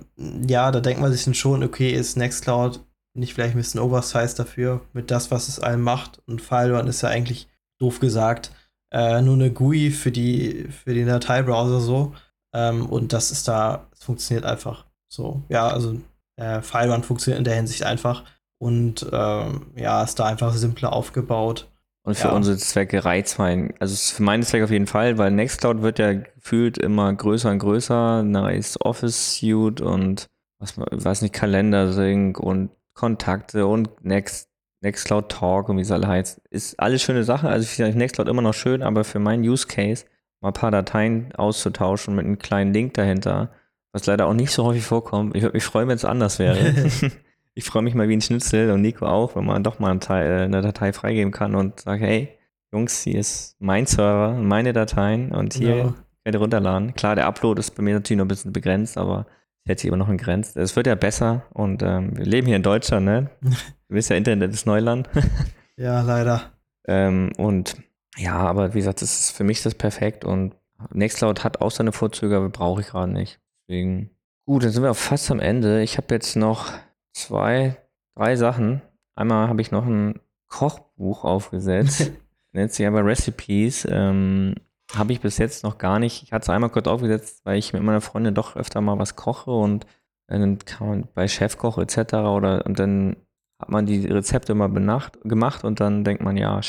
[0.47, 2.79] ja, da denkt man sich dann schon, okay, ist Nextcloud
[3.13, 6.21] nicht vielleicht ein bisschen oversized dafür, mit das, was es einem macht.
[6.25, 7.49] Und FileRun ist ja eigentlich,
[7.81, 8.53] doof gesagt,
[8.93, 12.13] äh, nur eine GUI für, die, für den Dateibrowser so.
[12.55, 15.43] Ähm, und das ist da, es funktioniert einfach so.
[15.49, 15.99] Ja, also
[16.37, 18.23] äh, FileRun funktioniert in der Hinsicht einfach
[18.57, 21.68] und ähm, ja, ist da einfach simpler aufgebaut.
[22.09, 22.33] Und für ja.
[22.33, 26.79] unsere Zwecke Reizwein, also für meine Zwecke auf jeden Fall, weil Nextcloud wird ja gefühlt
[26.79, 30.25] immer größer und größer, nice Office Suite und
[30.57, 34.49] was weiß nicht, Kalender Sync und Kontakte und Next,
[34.81, 36.41] Nextcloud Talk und wie es alle heißt.
[36.49, 39.67] Ist alles schöne Sachen, also ich finde Nextcloud immer noch schön, aber für meinen Use
[39.67, 40.05] Case
[40.41, 43.51] mal ein paar Dateien auszutauschen mit einem kleinen Link dahinter,
[43.91, 45.35] was leider auch nicht so häufig vorkommt.
[45.35, 46.57] Ich würde mich freuen, wenn es anders wäre.
[47.59, 49.99] ich freue mich mal wie ein Schnitzel und Nico auch, wenn man doch mal eine
[49.99, 52.29] Datei, äh, eine Datei freigeben kann und sagt, hey,
[52.71, 55.83] Jungs, hier ist mein Server, meine Dateien und hier ja.
[56.23, 56.93] könnt ihr runterladen.
[56.93, 59.25] Klar, der Upload ist bei mir natürlich noch ein bisschen begrenzt, aber
[59.65, 60.55] ich hätte sich immer noch begrenzt.
[60.55, 63.29] Es wird ja besser und ähm, wir leben hier in Deutschland, ne?
[63.89, 65.09] Du wisst ja, Internet ist Neuland.
[65.75, 66.53] ja, leider.
[66.87, 67.75] Ähm, und
[68.15, 70.55] ja, aber wie gesagt, das ist für mich das perfekt und
[70.93, 73.41] Nextcloud hat auch seine Vorzüge, aber brauche ich gerade nicht.
[73.67, 74.11] Deswegen.
[74.45, 75.81] Gut, dann sind wir auch fast am Ende.
[75.81, 76.71] Ich habe jetzt noch
[77.13, 77.77] zwei,
[78.15, 78.81] drei Sachen.
[79.15, 82.11] Einmal habe ich noch ein Kochbuch aufgesetzt.
[82.51, 83.87] Nennt sich aber Recipes.
[83.89, 84.55] Ähm,
[84.93, 86.23] habe ich bis jetzt noch gar nicht.
[86.23, 89.15] Ich hatte es einmal kurz aufgesetzt, weil ich mit meiner Freundin doch öfter mal was
[89.15, 89.85] koche und
[90.27, 92.13] dann kann man bei Chefkoch etc.
[92.13, 93.15] oder und dann
[93.59, 96.61] hat man die Rezepte immer benacht, gemacht und dann denkt man, ja,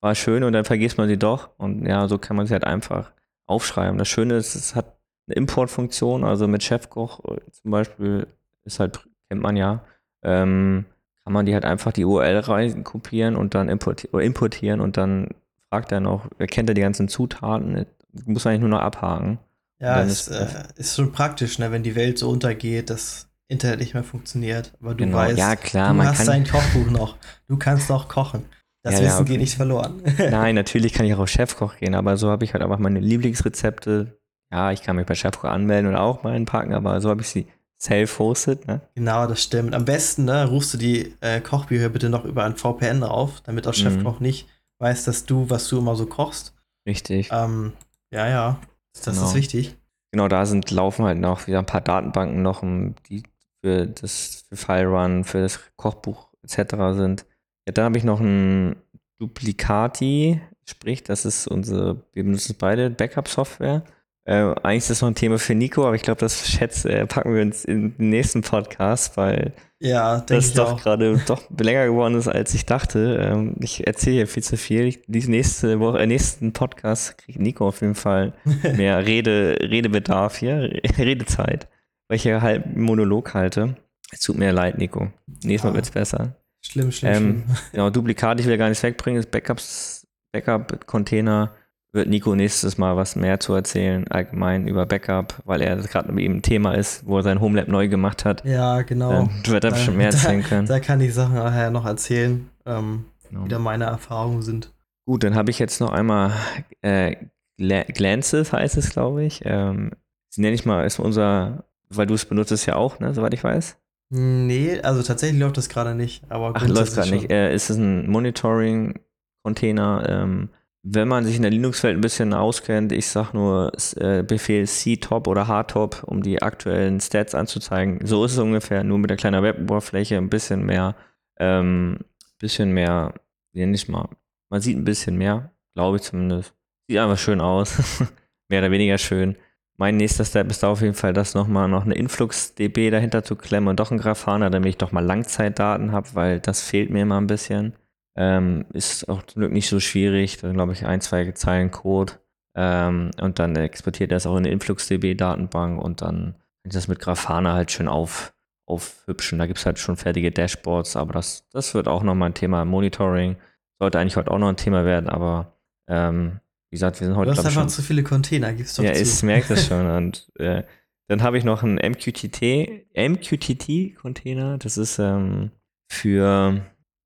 [0.00, 1.50] war schön und dann vergisst man sie doch.
[1.56, 3.12] Und ja, so kann man sie halt einfach
[3.46, 3.98] aufschreiben.
[3.98, 8.26] Das Schöne ist, es hat eine Importfunktion, also mit Chefkoch äh, zum Beispiel
[8.64, 9.82] ist halt, kennt man ja,
[10.22, 10.84] ähm,
[11.24, 15.28] kann man die halt einfach die URL rein kopieren und dann importi importieren und dann
[15.70, 17.86] fragt er noch, kennt er die ganzen Zutaten,
[18.26, 19.38] muss man eigentlich nur noch abhaken.
[19.80, 23.80] Ja, es ist, äh, ist, schon praktisch, ne, wenn die Welt so untergeht, dass Internet
[23.80, 24.74] nicht mehr funktioniert.
[24.82, 27.16] Aber du genau, weißt, ja, klar, du hast dein Kochbuch noch.
[27.48, 28.44] Du kannst auch kochen.
[28.82, 29.30] Das ja, Wissen ja, okay.
[29.30, 30.02] geht nicht verloren.
[30.18, 33.00] Nein, natürlich kann ich auch auf Chefkoch gehen, aber so habe ich halt einfach meine
[33.00, 34.18] Lieblingsrezepte.
[34.52, 37.28] Ja, ich kann mich bei Chefkoch anmelden und auch mal einpacken, aber so habe ich
[37.28, 37.46] sie
[37.82, 38.66] self-hosted.
[38.66, 38.80] Ne?
[38.94, 39.74] Genau, das stimmt.
[39.74, 43.66] Am besten ne, rufst du die äh, Kochbücher bitte noch über ein VPN drauf, damit
[43.66, 44.26] auch Chefkoch mhm.
[44.26, 46.54] nicht weiß, dass du, was du immer so kochst.
[46.86, 47.30] Richtig.
[47.32, 47.72] Ähm,
[48.12, 48.60] ja, ja,
[48.94, 49.26] das genau.
[49.26, 49.76] ist wichtig.
[50.12, 52.62] Genau, da sind laufen halt noch wieder ein paar Datenbanken noch,
[53.08, 53.22] die
[53.62, 56.74] für das für FileRun, für das Kochbuch etc.
[56.94, 57.24] sind.
[57.66, 58.76] Ja, dann habe ich noch ein
[59.18, 63.84] Duplicati, sprich, das ist unsere, wir benutzen beide Backup-Software.
[64.24, 67.06] Äh, eigentlich ist das noch ein Thema für Nico, aber ich glaube, das schätz, äh,
[67.06, 72.14] packen wir uns in den nächsten Podcast, weil ja, das doch gerade doch länger geworden
[72.14, 73.18] ist, als ich dachte.
[73.20, 74.94] Ähm, ich erzähle hier viel zu viel.
[75.08, 78.32] Die nächste Woche, äh, nächsten Podcast kriegt Nico auf jeden Fall
[78.76, 81.66] mehr Rede, Redebedarf hier, Redezeit,
[82.06, 83.76] weil ich hier halt Monolog halte.
[84.12, 85.10] Es tut mir leid, Nico.
[85.42, 85.74] Nächstes Mal ah.
[85.74, 86.36] wird es besser.
[86.64, 87.56] Schlimm, schlimm, ähm, schlimm.
[87.72, 91.56] Genau, Duplikat, ich will gar nichts wegbringen, das Backups, Backup-Container
[91.92, 96.24] wird Nico nächstes Mal was mehr zu erzählen, allgemein über Backup, weil er gerade mit
[96.24, 98.44] ihm ein Thema ist, wo er sein Homelab neu gemacht hat.
[98.44, 99.10] Ja, genau.
[99.10, 100.66] Dann wird er schon mehr erzählen können.
[100.66, 103.44] Da, kann ich Sachen nachher noch erzählen, ähm, genau.
[103.44, 104.72] wie da meine Erfahrungen sind.
[105.04, 106.32] Gut, dann habe ich jetzt noch einmal
[106.80, 107.16] äh,
[107.58, 109.42] Glances, heißt es, glaube ich.
[109.44, 109.90] Ähm,
[110.30, 113.34] sie nenne ich mal, ist unser, weil du es benutzt es ja auch, ne, soweit
[113.34, 113.76] ich weiß.
[114.14, 116.22] Nee, also tatsächlich läuft das gerade nicht.
[116.30, 117.30] Aber Ach, läuft gerade nicht.
[117.30, 120.06] Äh, ist es ein Monitoring-Container?
[120.08, 120.50] Ähm,
[120.84, 125.28] wenn man sich in der Linux-Welt ein bisschen auskennt, ich sag nur äh, Befehl C-Top
[125.28, 128.04] oder H-Top, um die aktuellen Stats anzuzeigen.
[128.04, 130.96] So ist es ungefähr, nur mit der kleinen Web-Oberfläche ein bisschen mehr,
[131.38, 131.98] ähm,
[132.38, 133.14] bisschen mehr,
[133.52, 134.08] nenne ich mal,
[134.50, 136.52] man sieht ein bisschen mehr, glaube ich zumindest.
[136.88, 138.02] Sieht einfach schön aus,
[138.48, 139.36] mehr oder weniger schön.
[139.76, 143.36] Mein nächster Step ist da auf jeden Fall, das nochmal noch eine Influx-DB dahinter zu
[143.36, 147.02] klemmen und doch ein Grafana, damit ich doch mal Langzeitdaten habe, weil das fehlt mir
[147.02, 147.74] immer ein bisschen.
[148.16, 150.38] Ähm, ist auch zum Glück nicht so schwierig.
[150.38, 152.14] Da glaube ich ein, zwei Zeilen Code.
[152.54, 156.88] Ähm, und dann exportiert er es auch in eine InfluxDB-Datenbank und dann kann ich das
[156.88, 158.34] mit Grafana halt schön auf,
[158.66, 159.38] aufhübschen.
[159.38, 162.64] Da gibt es halt schon fertige Dashboards, aber das, das wird auch nochmal ein Thema
[162.66, 163.36] Monitoring.
[163.78, 165.58] Sollte eigentlich heute auch noch ein Thema werden, aber
[165.88, 166.40] ähm,
[166.70, 167.30] wie gesagt, wir sind heute.
[167.30, 169.02] Du hast einfach schon, zu viele Container, gibst du Ja, zu.
[169.02, 169.86] ich merke das schon.
[169.90, 170.62] Und äh,
[171.08, 174.58] dann habe ich noch einen MQTT, MQTT-Container.
[174.58, 175.50] Das ist ähm,
[175.90, 176.62] für,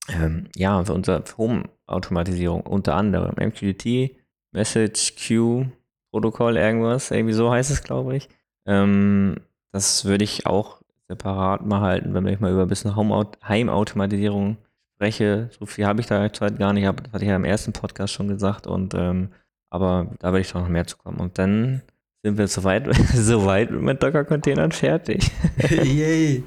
[0.09, 3.35] ähm, ja, für unsere Home-Automatisierung unter anderem.
[3.39, 4.17] MQTT,
[4.53, 5.71] Message Queue,
[6.11, 7.11] Protokoll, irgendwas.
[7.11, 8.29] Irgendwie so heißt es, glaube ich.
[8.67, 9.37] Ähm,
[9.73, 14.57] das würde ich auch separat mal halten, wenn ich mal über ein bisschen Heimautomatisierung
[14.95, 15.51] spreche.
[15.59, 18.13] So viel habe ich da zurzeit gar nicht, das hatte ich ja im ersten Podcast
[18.13, 18.67] schon gesagt.
[18.67, 19.29] Und ähm,
[19.71, 21.19] aber da werde ich doch noch mehr zu kommen.
[21.19, 21.83] Und dann
[22.23, 25.31] sind wir soweit, soweit mit Docker-Containern fertig.
[25.71, 26.43] Yay.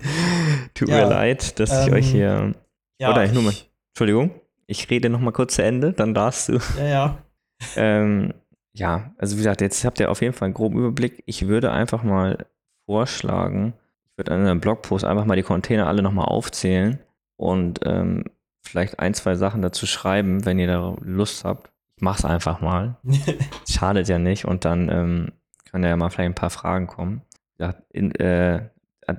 [0.73, 2.55] Tut ja, mir leid, dass ähm, ich euch hier.
[2.99, 3.53] Ja, oder ich, nur mal.
[3.91, 4.31] Entschuldigung,
[4.67, 6.59] ich rede noch mal kurz zu Ende, dann darfst du.
[6.77, 7.17] Ja, ja.
[7.75, 8.33] ähm,
[8.73, 11.23] ja, also wie gesagt, jetzt habt ihr auf jeden Fall einen groben Überblick.
[11.25, 12.45] Ich würde einfach mal
[12.85, 13.73] vorschlagen,
[14.05, 16.99] ich würde in einem Blogpost einfach mal die Container alle nochmal aufzählen
[17.35, 18.25] und ähm,
[18.61, 21.71] vielleicht ein, zwei Sachen dazu schreiben, wenn ihr da Lust habt.
[21.95, 22.97] Ich mach's einfach mal.
[23.69, 24.45] Schadet ja nicht.
[24.45, 25.31] Und dann ähm,
[25.69, 27.21] können ja mal vielleicht ein paar Fragen kommen.
[27.57, 28.61] Ja, äh,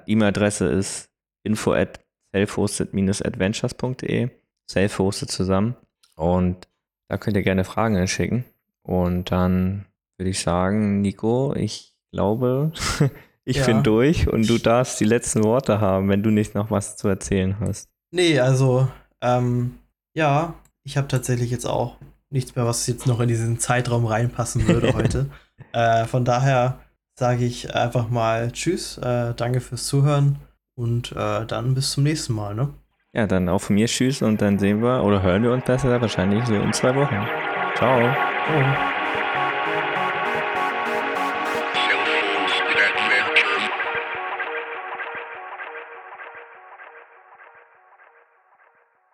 [0.07, 1.11] E-Mail-Adresse ist
[1.43, 2.01] info at
[2.33, 4.31] self-hosted-adventures.de.
[4.69, 5.77] Self-hosted zusammen.
[6.17, 6.69] Und
[7.09, 8.45] da könnt ihr gerne Fragen hinschicken.
[8.83, 12.73] Und dann würde ich sagen, Nico, ich glaube,
[13.45, 13.67] ich ja.
[13.67, 17.09] bin durch und du darfst die letzten Worte haben, wenn du nicht noch was zu
[17.09, 17.89] erzählen hast.
[18.13, 18.89] Nee, also,
[19.21, 19.79] ähm,
[20.15, 21.97] ja, ich habe tatsächlich jetzt auch
[22.31, 25.31] nichts mehr, was jetzt noch in diesen Zeitraum reinpassen würde heute.
[25.73, 26.81] Äh, von daher
[27.19, 30.39] sage ich einfach mal Tschüss, äh, danke fürs Zuhören
[30.81, 32.55] und äh, dann bis zum nächsten Mal.
[32.55, 32.71] Ne?
[33.13, 36.01] Ja, dann auch von mir Tschüss und dann sehen wir oder hören wir uns besser
[36.01, 37.27] wahrscheinlich so in zwei Wochen.
[37.77, 38.01] Ciao.
[38.47, 39.00] Ciao.